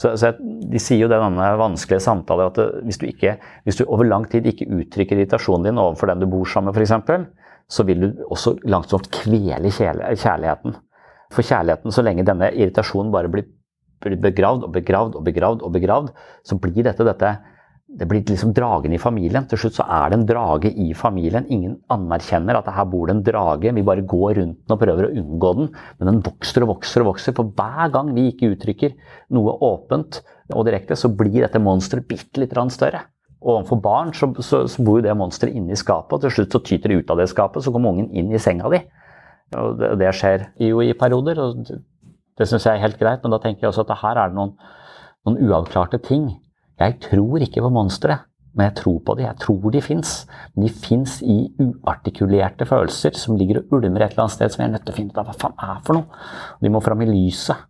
[0.00, 3.36] Så, så De sier jo denne vanskelige samtalen at hvis du, ikke,
[3.66, 6.80] hvis du over lang tid ikke uttrykker irritasjonen din overfor den du bor sammen med,
[6.80, 7.28] f.eks.,
[7.70, 10.74] så vil du også langsomt kvele kjærligheten.
[11.30, 13.46] For kjærligheten, så lenge denne irritasjonen bare blir
[14.00, 16.10] begravd og begravd og begravd, og begravd,
[16.46, 17.34] så blir dette dette
[17.98, 19.46] det blir liksom dragen i familien.
[19.50, 21.46] Til slutt så er det en drage i familien.
[21.50, 23.72] Ingen anerkjenner at her bor det en drage.
[23.74, 25.70] Vi bare går rundt den og prøver å unngå den.
[25.98, 27.34] Men den vokser og vokser og vokser.
[27.34, 28.94] For hver gang vi ikke uttrykker
[29.34, 30.20] noe åpent
[30.54, 33.02] og direkte, så blir dette monsteret bitte litt større.
[33.40, 36.34] Og overfor barn så, så, så bor jo det monsteret inne i skapet, og til
[36.34, 37.64] slutt så tyter det ut av det skapet.
[37.64, 38.84] Så kommer ungen inn i senga di.
[39.58, 43.24] Og det, det skjer jo i perioder, og det syns jeg er helt greit.
[43.24, 44.54] Men da tenker jeg også at her er det noen,
[45.26, 46.28] noen uavklarte ting
[46.80, 48.16] jeg tror ikke på monstre,
[48.56, 49.24] men jeg tror på de.
[49.26, 50.12] Jeg tror de fins.
[50.54, 54.64] Men de fins i uartikulerte følelser som ligger og ulmer et eller annet sted som
[54.64, 56.22] jeg er nødt til å finne ut av hva faen er for noe.
[56.62, 57.66] De må fram i lyset.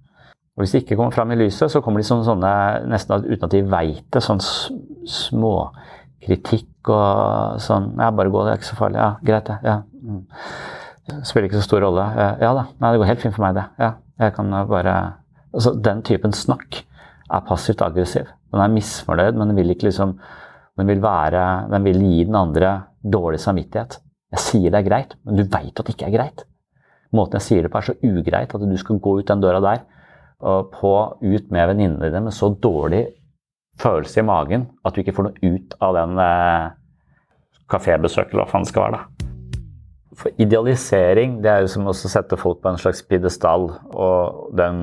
[0.56, 2.52] Og Hvis de ikke kommer fram i lyset, så kommer de som sånne,
[2.90, 4.42] nesten uten at de veit det, sånn
[5.08, 9.00] småkritikk og sånn Ja, bare gå, det er ikke så farlig.
[9.00, 9.58] Ja, greit, det.
[9.64, 9.76] Ja.
[10.00, 10.26] Mm.
[11.26, 12.04] Spiller ikke så stor rolle.
[12.40, 13.66] Ja da, nei, det går helt fint for meg, det.
[13.80, 15.00] Ja, jeg kan bare
[15.50, 16.84] Altså, den typen snakk
[17.30, 18.28] er passivt aggressiv.
[18.50, 20.16] Den er misfornøyd, men den vil ikke liksom
[20.78, 22.70] den vil, være, den vil gi den andre
[23.04, 23.98] dårlig samvittighet.
[24.32, 26.44] Jeg sier det er greit, men du veit at det ikke er greit.
[27.12, 29.60] Måten jeg sier det på er så ugreit at du skal gå ut den døra
[29.64, 29.82] der
[30.40, 33.02] og på ut med venninnene dine med så dårlig
[33.80, 36.70] følelse i magen at du ikke får noe ut av den eh,
[37.70, 39.00] kafébesøket, eller hva faen det skal være.
[39.00, 39.26] da.
[40.20, 44.82] For idealisering det er jo som å sette folk på en slags pidestall, og den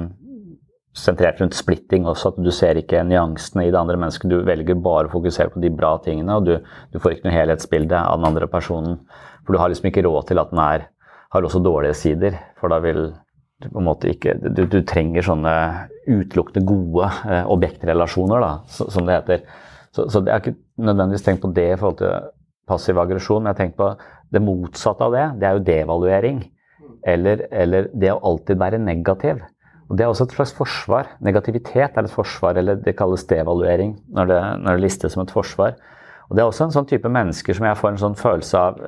[0.98, 4.30] sentrert rundt splitting også, at du ser ikke nyansene i det andre mennesket.
[4.32, 6.56] Du velger bare å fokusere på de bra tingene, og du,
[6.94, 9.00] du får ikke noe helhetsbilde av den andre personen.
[9.46, 10.88] For du har liksom ikke råd til at den er,
[11.36, 13.10] har også dårlige sider, for da vil
[13.58, 15.54] du på en måte ikke Du, du trenger sånne
[16.06, 19.48] utelukkende gode eh, objektrelasjoner, da, som det heter.
[19.96, 22.30] Så, så jeg har ikke nødvendigvis tenkt på det i forhold til
[22.70, 23.90] passiv aggresjon, men jeg har tenkt på
[24.36, 25.26] det motsatte av det.
[25.42, 26.42] Det er jo devaluering.
[27.08, 29.40] Eller, eller det å alltid være negativ.
[29.88, 31.12] Og Det er også et slags forsvar.
[31.24, 35.32] Negativitet er et forsvar, eller det kalles devaluering når det, når det listes som et
[35.32, 35.78] forsvar.
[36.28, 38.82] Og Det er også en sånn type mennesker som jeg får en sånn følelse av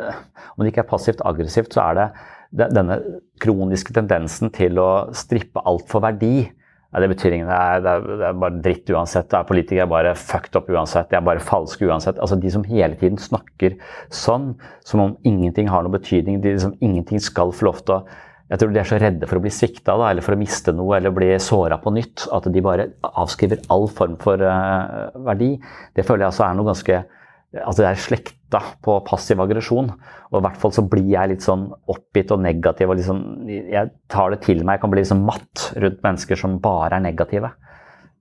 [0.58, 2.98] Om det ikke er passivt aggressivt, så er det denne
[3.40, 6.50] kroniske tendensen til å strippe alt for verdi.
[6.90, 9.34] Ja, det betyr ingen, Det, det, det, er bare dritt uansett.
[9.34, 11.12] Er politikere er bare fucked up uansett.
[11.12, 12.18] De er bare falske uansett.
[12.18, 13.78] Altså De som hele tiden snakker
[14.10, 18.04] sånn, som om ingenting har noen betydning, de som ingenting skal få lov til å
[18.50, 20.98] jeg tror de er så redde for å bli svikta eller for å miste noe
[20.98, 25.54] eller bli såra på nytt at de bare avskriver all form for uh, verdi.
[25.94, 27.06] Det føler jeg altså er noe ganske
[27.50, 29.88] Altså det er slekta på passiv aggresjon.
[30.30, 32.92] Og i hvert fall så blir jeg litt sånn oppgitt og negativ.
[32.92, 34.76] og liksom, Jeg tar det til meg.
[34.78, 37.50] Jeg kan bli liksom matt rundt mennesker som bare er negative.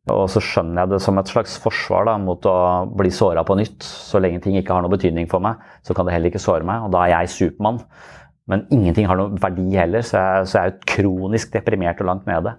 [0.08, 2.56] Og så skjønner jeg det som et slags forsvar da, mot å
[2.88, 3.84] bli såra på nytt.
[3.84, 6.64] Så lenge ting ikke har noe betydning for meg, så kan det heller ikke såre
[6.64, 6.86] meg.
[6.86, 7.82] Og da er jeg Supermann.
[8.48, 12.08] Men ingenting har noen verdi heller, så jeg, så jeg er jo kronisk deprimert og
[12.08, 12.54] langt nede.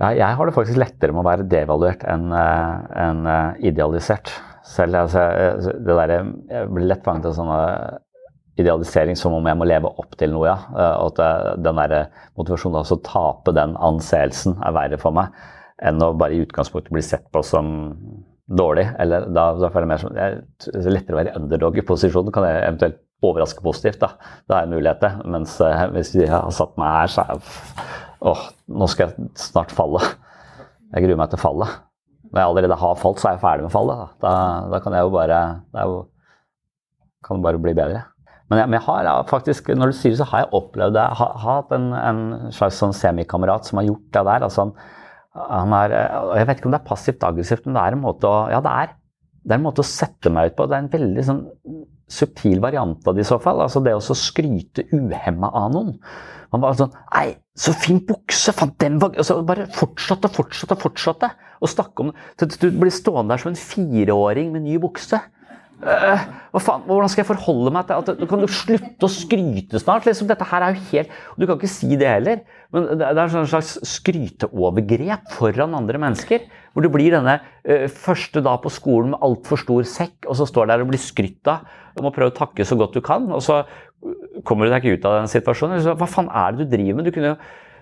[0.00, 4.32] Ja, jeg har det faktisk lettere med å være devaluert enn eh, en eh, idealisert.
[4.66, 5.24] Selv altså,
[5.60, 6.12] det der,
[6.48, 7.60] Jeg blir lett fanget av sånne
[8.60, 10.48] idealisering som om jeg må leve opp til noe.
[10.48, 10.56] ja.
[10.72, 11.96] Eh, og at den der
[12.40, 15.36] motivasjonen til å tape den anseelsen er verre for meg
[15.80, 17.70] enn å bare i utgangspunktet bli sett på som
[18.50, 18.88] dårlig.
[19.00, 22.32] Eller da, da føler jeg mer som det er lettere å være underdog i posisjonen.
[22.34, 24.00] Kan jeg eventuelt overraske positivt.
[24.00, 24.14] Da
[24.48, 25.12] Det er en mulighet, det.
[25.28, 27.88] Mens eh, hvis de har satt meg her, så er jeg
[28.20, 28.40] Åh,
[28.76, 30.02] nå skal jeg snart falle.
[30.92, 31.78] Jeg gruer meg til fallet.
[32.30, 33.96] Når jeg allerede har falt, så er jeg ferdig med fallet.
[33.96, 34.32] Da, da,
[34.74, 35.38] da kan jeg jo bare
[35.72, 35.94] Det jo,
[37.24, 38.02] kan bare bli bedre.
[38.50, 41.02] Men jeg, men jeg har faktisk, når du sier det, så har jeg opplevd det.
[41.06, 42.22] Jeg har hatt en, en,
[42.54, 44.46] slags sånn semikamerat som har gjort det der.
[44.48, 44.72] altså han,
[45.38, 45.94] han er,
[46.40, 48.60] Jeg vet ikke om det er passivt aggressivt, men det er en måte å Ja,
[48.64, 48.96] det er.
[49.40, 50.66] Det er en måte å sette meg ut på.
[50.68, 51.40] Det er en veldig sånn
[52.10, 53.62] subtil variant av det i så fall.
[53.64, 55.96] Altså det å skryte uhemma av noen.
[56.50, 58.52] Man bare sånn Nei, så fin bukse!
[58.56, 61.28] Faen, den var altså Bare fortsatte og fortsatte og fortsatte
[61.62, 62.48] Og snakke om det.
[62.58, 65.20] Du blir stående der som en fireåring med ny bukse.
[65.80, 69.80] Uh, hva faen, Hvordan skal jeg forholde meg til at Kan du slutte å skryte
[69.80, 70.08] snart?
[70.08, 72.42] Liksom, dette her er jo helt Du kan ikke si det heller.
[72.74, 76.44] Men det er en slags skryteovergrep foran andre mennesker.
[76.70, 80.46] Hvor du blir denne uh, første dag på skolen med altfor stor sekk, og så
[80.48, 81.66] står der og blir skrytt av.
[81.96, 83.64] Du må prøve å takke så godt du kan, og så
[84.46, 85.82] kommer du deg ikke ut av den situasjonen.
[85.84, 87.08] Så, hva faen er det du driver med?
[87.10, 87.40] Du kunne jo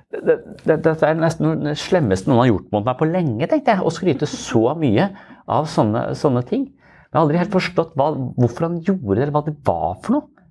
[0.09, 3.75] dette det, det er nesten det slemmeste noen har gjort mot meg på lenge, tenkte
[3.75, 3.85] jeg.
[3.85, 5.11] Å skryte så mye
[5.45, 6.65] av sånne, sånne ting.
[7.09, 8.11] Jeg har aldri helt forstått hva,
[8.41, 10.47] hvorfor han gjorde det, eller hva det var for noe.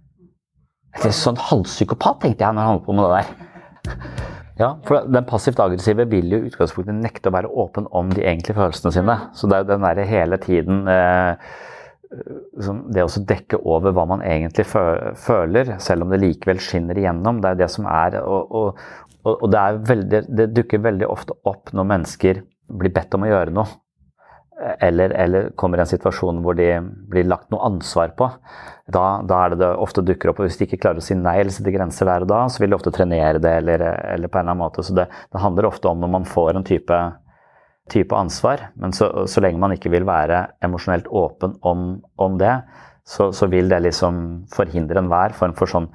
[0.97, 4.33] Jeg er sånn halvpsykopat, tenkte jeg når han holdt på med det der.
[4.57, 8.57] Ja, for Den passivt aggressive vil jo utgangspunktet nekte å være åpen om de egentlige
[8.57, 9.17] følelsene sine.
[9.37, 11.49] Så det er jo den derre hele tiden eh,
[12.95, 17.51] Det å dekke over hva man egentlig føler, selv om det likevel skinner igjennom, det
[17.51, 18.85] er det som er Og, og,
[19.33, 22.41] og det, er veldig, det dukker veldig ofte opp når mennesker
[22.79, 23.67] blir bedt om å gjøre noe
[24.57, 26.71] eller, eller, kommer i en situasjon hvor de
[27.11, 28.29] blir lagt noe ansvar på,
[28.89, 30.41] da, da er det det ofte dukker opp.
[30.41, 32.63] og Hvis de ikke klarer å si nei eller sette grenser der og da, så
[32.63, 33.85] vil de ofte trenere det eller,
[34.15, 34.85] eller på en eller annen måte.
[34.85, 36.99] Så det, det, handler ofte om når man får en type,
[37.93, 38.69] type ansvar.
[38.81, 41.87] Men så, så, lenge man ikke vil være emosjonelt åpen om,
[42.17, 42.55] om det,
[43.07, 45.91] så, så, vil det liksom forhindre enhver form for sånn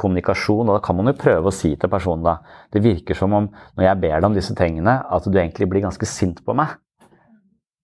[0.00, 0.66] kommunikasjon.
[0.66, 2.40] Og da kan man jo prøve å si til personen da
[2.74, 5.86] Det virker som om når jeg ber deg om disse tingene, at du egentlig blir
[5.86, 6.74] ganske sint på meg.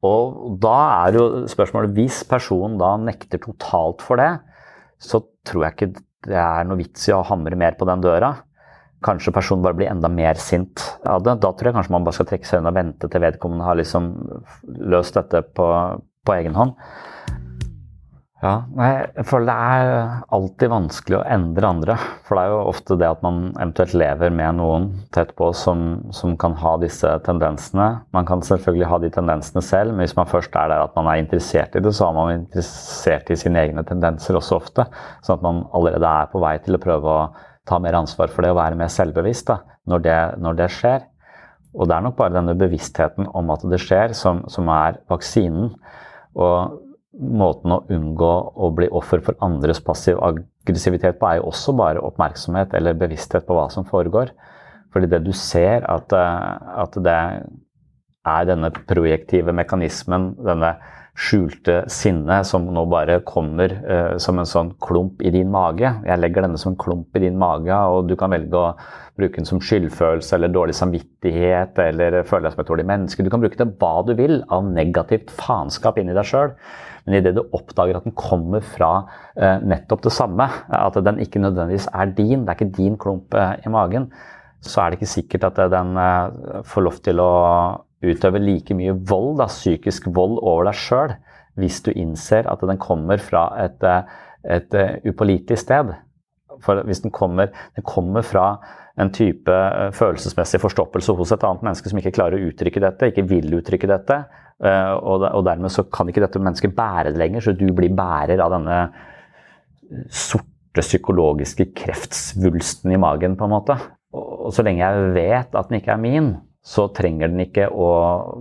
[0.06, 0.76] Og da
[1.06, 4.30] er jo spørsmålet Hvis personen da nekter totalt for det,
[5.00, 5.90] så tror jeg ikke
[6.28, 8.34] det er noe vits i å hamre mer på den døra.
[9.04, 11.38] Kanskje personen bare blir enda mer sint av det.
[11.40, 13.78] Da tror jeg kanskje man bare skal trekke seg unna og vente til vedkommende har
[13.80, 14.10] liksom
[14.92, 15.68] løst dette på,
[16.28, 16.74] på egen hånd.
[18.40, 18.88] Ja, nei,
[19.18, 21.96] jeg føler det er alltid vanskelig å endre andre.
[22.24, 25.82] For det er jo ofte det at man eventuelt lever med noen tett på som,
[26.16, 27.90] som, kan ha disse tendensene.
[28.16, 31.12] Man kan selvfølgelig ha de tendensene selv, men hvis man først er der at man
[31.12, 34.88] er interessert i det, så er man interessert i sine egne tendenser også ofte.
[35.20, 37.30] Sånn at man allerede er på vei til å prøve å
[37.68, 41.10] ta mer ansvar for det og være mer selvbevisst da, når, det, når det skjer.
[41.76, 45.74] Og det er nok bare denne bevisstheten om at det skjer, som, som er vaksinen.
[46.40, 46.88] Og
[47.20, 52.02] måten å unngå å bli offer for andres passiv aggressivitet på, er jo også bare
[52.04, 54.32] oppmerksomhet eller bevissthet på hva som foregår.
[54.90, 57.18] Fordi det du ser, at, eh, at det
[58.26, 60.74] er denne projektive mekanismen, denne
[61.20, 65.90] skjulte sinnet som nå bare kommer uh, som en sånn klump i din mage.
[66.06, 68.70] Jeg legger denne som en klump i din mage, og du kan velge å
[69.18, 73.26] bruke den som skyldfølelse eller dårlig samvittighet eller føle deg som et dårlig menneske.
[73.26, 76.54] Du kan bruke det hva du vil av negativt faenskap inni deg sjøl.
[77.10, 81.42] Men idet du oppdager at den kommer fra uh, nettopp det samme, at den ikke
[81.42, 84.06] nødvendigvis er din, det er ikke din klump uh, i magen,
[84.62, 87.32] så er det ikke sikkert at den uh, får lov til å
[88.06, 91.16] utøve like mye vold, da, psykisk vold, over deg sjøl,
[91.58, 93.82] hvis du innser at den kommer fra et,
[94.46, 95.90] et upålitelig sted.
[96.62, 98.52] For hvis den kommer, den kommer fra
[99.00, 99.56] en type
[99.96, 103.90] følelsesmessig forstoppelse hos et annet menneske som ikke klarer å uttrykke dette, ikke vil uttrykke
[103.90, 104.22] dette,
[104.60, 108.42] Eh, og dermed så kan ikke dette mennesket bære det lenger, så du blir bærer
[108.44, 108.82] av denne
[110.12, 113.78] sorte psykologiske kreftsvulsten i magen, på en måte.
[114.12, 116.30] Og så lenge jeg vet at den ikke er min,
[116.60, 117.90] så trenger den ikke å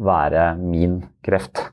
[0.04, 1.64] være min kreft.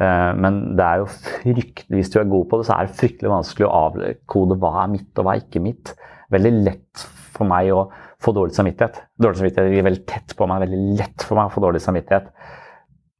[0.00, 2.98] Eh, men det er jo fryktelig, hvis du er god på det, så er det
[2.98, 5.94] fryktelig vanskelig å avkode hva er mitt og hva er ikke mitt.
[6.34, 7.86] Veldig lett for meg å
[8.20, 8.98] få dårlig samvittighet.
[9.22, 10.66] Dårlig samvittighet ligger veldig tett på meg.
[10.66, 12.34] Veldig lett for meg å få dårlig samvittighet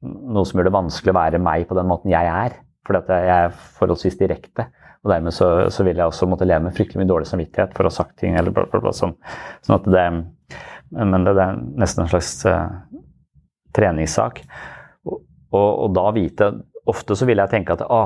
[0.01, 2.57] noe som gjør det vanskelig å være meg på den måten jeg er.
[2.87, 4.67] Fordi at jeg er forholdsvis direkte.
[5.01, 7.85] Og dermed så, så vil jeg også måtte leve med fryktelig mye dårlig samvittighet for
[7.85, 8.35] å ha sagt ting.
[8.37, 9.15] eller bla, bla, bla, sånn.
[9.65, 10.07] sånn at det,
[10.97, 12.67] Men det, er nesten en slags uh,
[13.73, 14.43] treningssak.
[15.05, 15.21] Og,
[15.53, 16.51] og, og, da vite
[16.89, 17.99] Ofte så vil jeg tenke at å,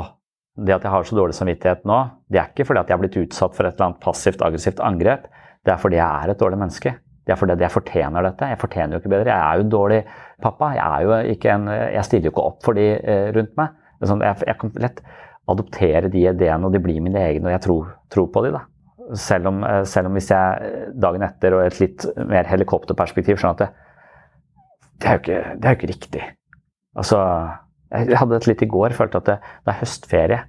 [0.59, 1.95] det at jeg har så dårlig samvittighet nå,
[2.27, 4.81] det er ikke fordi at jeg har blitt utsatt for et eller annet passivt aggressivt
[4.83, 5.29] angrep.
[5.63, 6.91] Det er fordi jeg er et dårlig menneske.
[7.25, 8.49] Det er fordi jeg fortjener dette.
[8.51, 9.31] Jeg fortjener jo ikke bedre.
[9.31, 10.01] Jeg er jo dårlig
[10.43, 10.71] pappa.
[10.75, 13.75] Jeg, jo en, jeg stiller jo ikke opp for de eh, rundt meg.
[14.05, 15.01] Sånn, jeg, jeg, kan lett
[15.49, 18.63] adoptere de ideene, og de blir mine egne, og jeg tror, tror på de da.
[19.21, 23.39] Selv om, eh, selv om, hvis jeg eh, dagen etter og et litt mer helikopterperspektiv
[23.41, 23.69] skjønner at det,
[24.95, 26.25] det, er jo ikke, det er jo ikke riktig.
[26.95, 27.21] Altså,
[27.95, 30.43] jeg hadde et litt i går, følte at det, det er høstferie.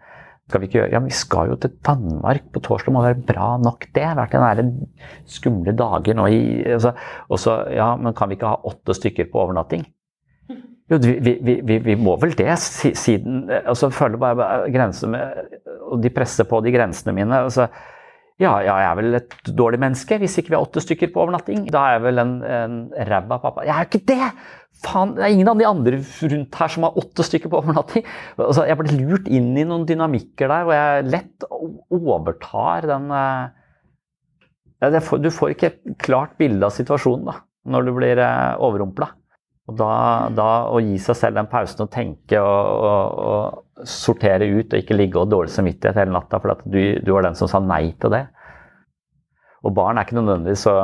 [0.46, 0.90] Skal vi ikke gjøre?
[0.92, 3.94] Ja, men vi skal jo til Danmark på torsdag, må være bra nok det.
[3.96, 4.72] Det har vært en
[5.26, 6.40] skumle dager nå i
[6.76, 6.92] altså,
[7.28, 9.86] Og så, ja, men kan vi ikke ha åtte stykker på overnatting?
[10.86, 15.56] Jo, vi, vi, vi, vi må vel det, siden altså, føler bare grenser med
[15.90, 17.40] Og de presser på de grensene mine.
[17.48, 17.66] altså
[18.36, 21.22] ja, ja, jeg er vel et dårlig menneske hvis ikke vi har åtte stykker på
[21.22, 21.64] overnatting.
[21.72, 22.78] Da er jeg vel en, en
[23.08, 23.64] ræva pappa.
[23.64, 24.30] Jeg er jo ikke det!
[24.84, 28.04] Faen, det er ingen av de andre rundt her som har åtte stykker på overnatting.
[28.36, 31.46] Altså, jeg ble lurt inn i noen dynamikker der hvor jeg lett
[31.96, 33.48] overtar den uh,
[35.16, 37.38] Du får ikke et klart bilde av situasjonen da,
[37.72, 39.14] når du blir uh, overrumpla.
[39.66, 39.92] Og da,
[40.30, 44.78] da, å gi seg selv den pausen og tenke og, og, og sortere ut og
[44.78, 47.90] ikke ligge og dårlig samvittighet hele natta for du, du, var den som sa nei
[48.00, 48.22] til det.
[49.66, 50.76] Og barn er ikke nødvendigvis så,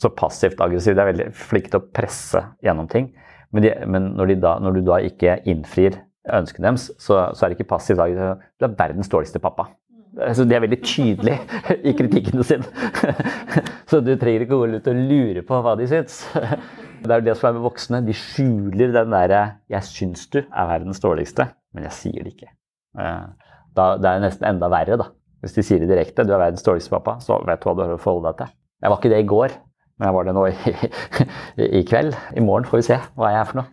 [0.00, 0.96] så passivt aggressive.
[0.96, 3.10] De er veldig flinke til å presse gjennom ting.
[3.52, 6.00] Men, de, men når, de da, når, du da ikke innfrir
[6.34, 8.48] ønskene deres, så, så, er det ikke passivt aggressivt.
[8.56, 9.68] Du er verdens dårligste pappa.
[10.24, 11.60] Altså, de er veldig tydelige
[11.90, 12.64] i kritikkene sine.
[13.90, 16.22] så du trenger ikke å gå ut og lure på hva de syns.
[17.04, 18.00] Det er jo det som er med voksne.
[18.06, 22.48] De skjuler den derre 'jeg syns du er verdens dårligste', men jeg sier det ikke.
[22.98, 23.26] Eh,
[23.76, 25.10] da, det er nesten enda verre, da.
[25.40, 27.82] Hvis de sier det direkte 'du er verdens dårligste pappa', så vet du hva du
[27.82, 28.54] har å forholde deg til.
[28.82, 29.50] Jeg var ikke det i går,
[29.98, 30.54] men jeg var det nå i,
[31.78, 32.16] i, kveld.
[32.36, 33.66] I morgen får vi se hva jeg er for noe.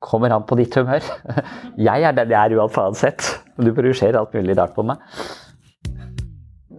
[0.00, 1.04] kommer an på ditt humør.
[1.76, 3.20] Jeg er den jeg er uansett.
[3.60, 4.96] Du projiserer alt mulig rart på meg.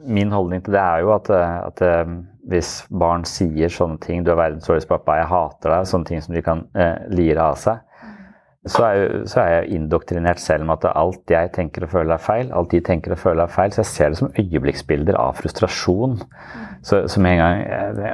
[0.08, 1.84] Min holdning til det er jo at, at
[2.50, 6.22] hvis barn sier sånne ting 'Du er verdens dårligste pappa, jeg hater deg', sånne ting
[6.22, 7.80] som de kan eh, lire av seg,
[8.70, 12.22] så er, så er, jeg indoktrinert selv med at alt jeg tenker og føler er
[12.22, 12.52] feil.
[12.54, 13.74] Alt de tenker og føler er feil.
[13.74, 16.20] Så jeg ser det som øyeblikksbilder av frustrasjon.
[16.86, 17.64] Så, så med en gang
[17.98, 18.12] det,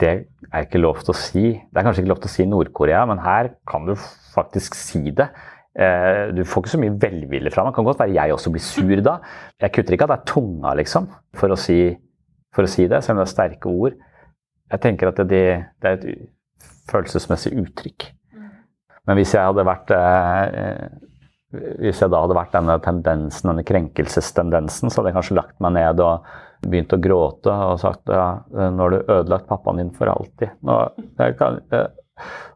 [0.00, 0.12] det,
[0.48, 1.44] er ikke lov til å si.
[1.60, 3.92] Det er kanskje ikke lov til å si Nord-Korea, men her kan du
[4.32, 5.28] faktisk si det.
[5.72, 7.72] Eh, du får ikke så mye velvilje fra meg.
[7.72, 9.18] Det kan godt være jeg også blir sur da.
[9.60, 11.78] Jeg kutter ikke av er tunga, liksom, for å si,
[12.52, 13.96] for å si det, selv om det er sterke ord.
[14.72, 15.44] Jeg tenker at det,
[15.82, 16.26] det er et
[16.90, 18.10] følelsesmessig uttrykk.
[19.08, 20.86] Men hvis jeg hadde vært eh,
[21.52, 25.74] hvis jeg da hadde vært denne tendensen, denne krenkelsestendensen, så hadde jeg kanskje lagt meg
[25.76, 26.28] ned og
[26.62, 30.54] begynt å gråte og sagt ja, nå har du ødelagt pappaen din for alltid.
[30.64, 30.78] Nå,
[31.18, 31.90] jeg kan, eh,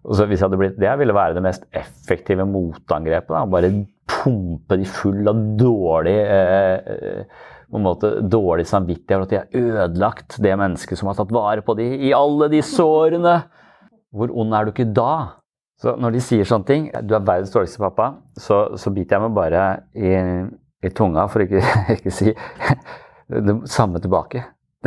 [0.07, 3.33] og så hvis jeg hadde blitt Det ville være det mest effektive motangrepet.
[3.33, 3.45] Da.
[3.51, 3.73] Bare
[4.07, 9.49] pumpe de full av dårlig eh, på en måte dårlig samvittighet for at de har
[9.87, 13.41] ødelagt det mennesket som har tatt vare på dem i alle de sårene.
[14.15, 15.43] Hvor ond er du ikke da?
[15.83, 18.07] Så når de sier sånne ting, du er verdens dårligste pappa,
[18.41, 20.15] så, så biter jeg meg bare i,
[20.87, 21.61] i tunga for ikke,
[21.99, 22.33] ikke si
[23.29, 24.45] det samme tilbake.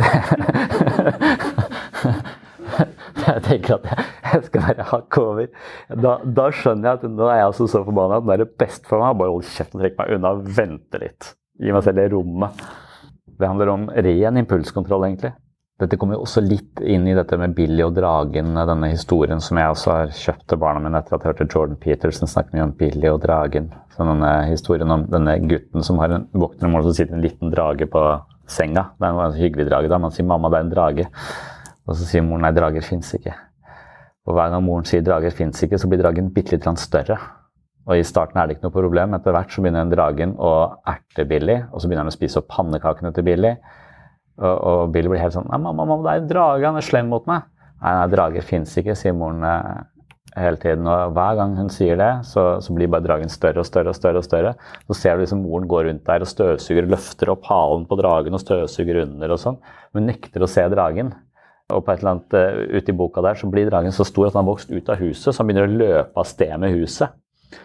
[3.20, 3.84] jeg tenker at
[4.30, 5.46] jeg skal være hakk over.
[5.92, 8.56] Da, da, skjønner jeg at nå er jeg altså så forbanna at nå er det
[8.60, 11.22] best for meg å bare holde kjeft og trekke meg unna og vente litt.
[11.60, 12.66] Gi meg selv det rommet.
[13.40, 15.34] Det handler om ren impulskontroll, egentlig.
[15.80, 19.56] Dette kommer jo også litt inn i dette med Billy og dragen, denne historien som
[19.56, 22.66] jeg også har kjøpt til barna mine etter at jeg hørte Jordan Peterson snakke mye
[22.66, 23.70] om Billy og dragen.
[23.94, 27.24] Så denne historien om denne gutten som har en våkner om morgenen, og sitter en
[27.24, 28.04] liten drage på
[28.50, 28.90] senga.
[29.00, 29.88] Det er en hyggelig drage.
[29.88, 31.08] da, Man sier 'mamma, det er en drage'.
[31.88, 33.34] Og så sier moren 'nei, drager fins ikke'.
[34.26, 37.18] Og hver gang moren sier 'drager fins ikke', så blir dragen bitte litt større.
[37.90, 39.14] Og I starten er det ikke noe problem.
[39.16, 40.50] Etter hvert så begynner den dragen å
[40.88, 43.56] erte Billy, og så begynner han å spise opp pannekakene til Billy.
[44.38, 46.68] Og, og Billy blir helt sånn mamma, mamma, det er en drage.
[46.68, 47.48] Han er slem mot meg.'
[47.80, 49.78] 'Nei, nei drager fins ikke', sier moren eh,
[50.36, 50.86] hele tiden.
[50.86, 53.96] Og hver gang hun sier det, så, så, blir bare dragen større og større og
[53.96, 54.20] større.
[54.20, 54.52] og større.
[54.86, 58.36] Så ser du liksom moren går rundt der og støvsuger løfter opp halen på dragen
[58.36, 59.58] og støvsuger under og sånn.
[59.96, 61.14] Men nekter å se dragen.
[61.70, 64.28] Og på et eller annet uh, ute i boka der så blir dragen så stor
[64.28, 66.74] at han har vokst ut av huset, så han begynner å løpe av sted med
[66.74, 67.14] huset.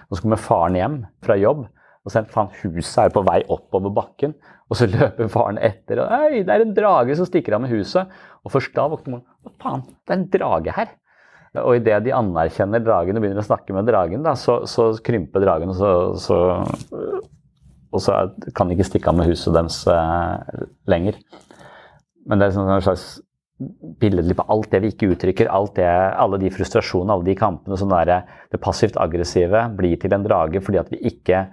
[0.10, 1.66] Og så kommer faren hjem fra jobb
[2.06, 4.36] og så faen huset er på vei oppover bakken.
[4.70, 6.04] Og så løper faren etter.
[6.04, 8.14] og Hei, det er en drage som stikker av med huset.
[8.46, 9.26] Og først da våkner moren.
[9.42, 10.94] Hva faen, det er en drage her.
[11.64, 15.40] Og idet de anerkjenner dragen og begynner å snakke med dragen, da, så, så krymper
[15.40, 16.40] dragen, og så, så,
[17.96, 18.18] og så
[18.58, 21.22] kan de ikke stikke av med huset deres eh, lenger.
[22.28, 23.08] Men det er sånn en slags
[24.02, 27.92] billedlig på alt det vi ikke uttrykker, det, alle de frustrasjonene, alle de kampene som
[27.94, 31.46] der, det passivt aggressive blir til en drage fordi at vi ikke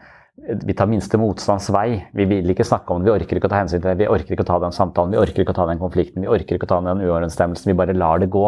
[0.43, 2.03] vi tar minste motstands vei.
[2.19, 4.09] Vi vil ikke snakke om det, vi orker ikke å ta hensyn til det, vi
[4.11, 6.59] orker ikke å ta den samtalen, vi orker ikke å ta den konflikten, vi orker
[6.59, 7.71] ikke å ta den uoverensstemmelsen.
[7.71, 8.45] Vi bare lar det gå.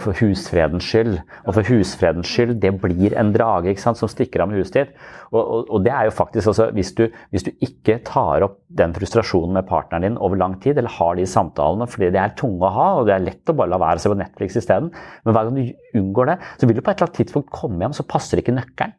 [0.00, 1.14] For husfredens skyld.
[1.44, 4.74] Og for husfredens skyld, det blir en drage ikke sant, som stikker av med huset
[4.76, 4.90] ditt.
[5.30, 8.58] Og, og, og det er jo faktisk altså, hvis du, hvis du, ikke tar opp
[8.76, 12.36] den frustrasjonen med partneren din over lang tid, eller har de samtalene fordi det er
[12.36, 14.60] tunge å ha, og det er lett å bare la være å se på Netflix
[14.60, 14.92] isteden,
[15.24, 17.84] men hver gang du unngår det, så vil du på et eller annet tidspunkt komme
[17.84, 18.96] hjem, så passer ikke nøkkelen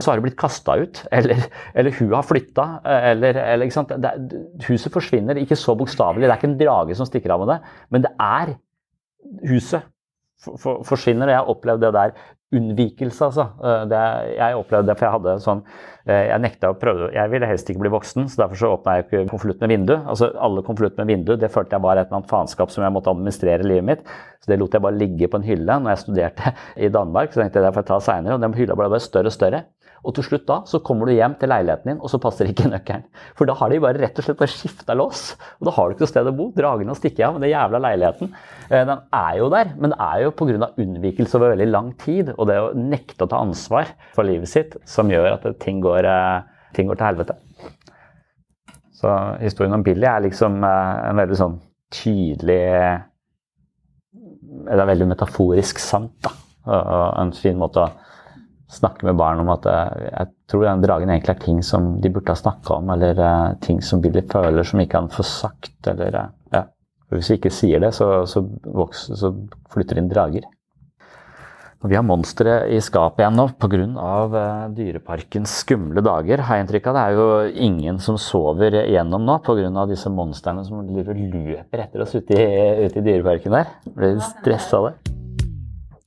[0.00, 2.66] så har det blitt kasta ut, eller, eller, hun har flytta.
[3.12, 4.12] Eller, eller det,
[4.68, 6.26] huset forsvinner, ikke så bokstavelig.
[6.26, 7.60] Det er ikke en drage som stikker av med det,
[7.92, 8.54] men det er
[9.50, 9.88] huset
[10.40, 11.28] for, for, forsvinner.
[11.28, 12.20] og Jeg har opplevd det der.
[12.50, 13.44] Unnvikelse, altså.
[13.62, 13.98] Eh, det,
[14.34, 15.60] jeg opplevde det, for jeg hadde sånn
[16.08, 18.96] eh, Jeg nekta å prøve Jeg ville helst ikke bli voksen, så derfor så åpna
[18.96, 19.92] jeg ikke konvolutt med vindu.
[20.00, 22.94] Altså Alle konvolutt med vindu det følte jeg var et eller annet faenskap som jeg
[22.96, 24.14] måtte administrere livet mitt.
[24.42, 26.54] Så det lot jeg bare ligge på en hylle når jeg studerte
[26.88, 27.30] i Danmark.
[27.30, 28.38] Så tenkte jeg det får jeg ta seinere.
[28.40, 29.62] Og den hylla ble bare større og større.
[30.06, 32.70] Og til slutt da så kommer du hjem til leiligheten din, og så passer ikke
[32.72, 33.04] nøkkelen.
[33.38, 35.24] For da har de bare rett og slett bare skifta lås.
[35.60, 36.48] Og da har du ikke noe sted å bo.
[36.56, 38.32] Dragene stikker av med den jævla leiligheten.
[38.70, 40.70] Eh, den er jo der, men det er jo pga.
[40.80, 44.76] unnvikelse over veldig lang tid og det å nekte å ta ansvar for livet sitt
[44.88, 46.42] som gjør at ting går, eh,
[46.76, 47.36] ting går til helvete.
[49.00, 52.60] Så historien om Billy er liksom eh, en veldig sånn tydelig
[54.60, 56.30] Det er veldig metaforisk sant, da.
[56.70, 57.88] Og en fin måte å
[58.70, 62.12] snakke med barn om at eh, jeg tror den dragen egentlig er ting som de
[62.12, 65.76] burde ha snakka om, eller uh, ting som Billy føler som ikke han får sagt,
[65.90, 66.64] eller uh, ja.
[67.10, 69.32] Hvis vi ikke sier det, så, så, vokser, så
[69.74, 70.46] flytter inn drager.
[71.80, 74.68] Vi har monstre i skapet igjen nå pga.
[74.76, 76.42] Dyreparkens skumle dager.
[76.44, 76.98] har jeg inntrykk av.
[76.98, 79.86] Det er jo ingen som sover igjennom nå pga.
[79.88, 83.72] disse monstrene som løper etter oss ute i, ute i Dyreparken der.
[83.96, 85.09] Blir stressa det.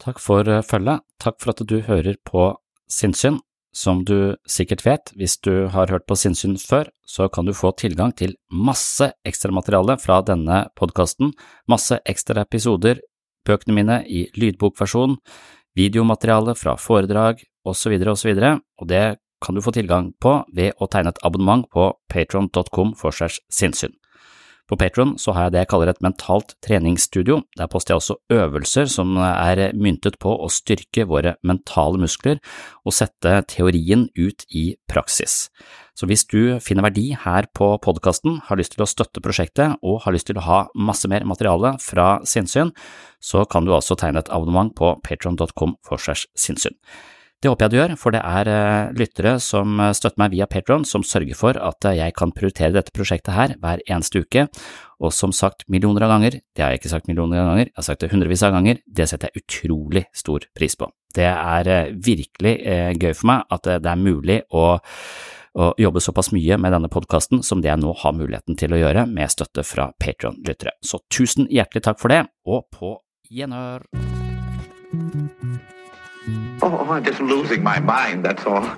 [0.04, 1.04] Takk for følget.
[1.24, 2.52] Takk for at du hører på
[2.92, 3.40] sinnssyn.
[3.74, 7.72] Som du sikkert vet, hvis du har hørt på sinnssyn før, så kan du få
[7.74, 11.32] tilgang til masse ekstramateriale fra denne podkasten,
[11.66, 13.02] masse ekstra episoder,
[13.48, 15.18] bøkene mine i lydbokversjon,
[15.74, 17.98] videomateriale fra foredrag osv.
[18.14, 22.94] osv., og det kan du få tilgang på ved å tegne et abonnement på patron.com
[23.00, 23.12] for
[23.50, 23.98] sinnssyn.
[24.70, 27.42] På Patron har jeg det jeg kaller et mentalt treningsstudio.
[27.60, 32.40] Der poster jeg også øvelser som er myntet på å styrke våre mentale muskler
[32.88, 35.50] og sette teorien ut i praksis.
[35.94, 40.02] Så hvis du finner verdi her på podkasten, har lyst til å støtte prosjektet og
[40.06, 42.72] har lyst til å ha masse mer materiale fra sinnssyn,
[43.22, 46.80] så kan du altså tegne et abonnement på patron.com for segs sinnssyn.
[47.44, 50.46] Det håper jeg du gjør, for det er uh, lyttere som eh, støtter meg via
[50.48, 54.46] Patron, som sørger for at uh, jeg kan prioritere dette prosjektet her hver eneste uke,
[55.04, 57.80] og som sagt millioner av ganger, det har jeg ikke sagt millioner av ganger, jeg
[57.82, 60.88] har sagt det hundrevis av ganger, det setter jeg utrolig stor pris på.
[61.14, 62.56] Det er virkelig
[62.96, 64.80] gøy for meg at det er mulig å
[65.54, 68.80] å jobbe såpass mye med denne podkasten som det jeg nå har muligheten til å
[68.80, 70.74] gjøre med støtte fra Patron-lyttere.
[70.82, 72.96] Så tusen hjertelig takk for det, og på
[73.30, 73.86] gjenhør!
[76.66, 78.64] Oh, I'm just losing my mind, that's all.
[78.64, 78.78] I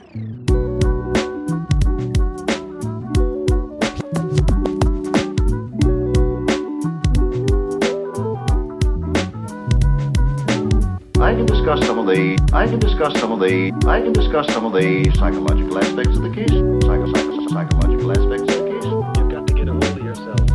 [11.35, 14.65] can discuss some of the I can discuss some of the I can discuss some
[14.65, 16.49] of the psychological aspects of the case.
[16.49, 18.83] Psycho, psycho, psychological aspects of the case.
[18.83, 20.54] You've got to get a hold of yourself.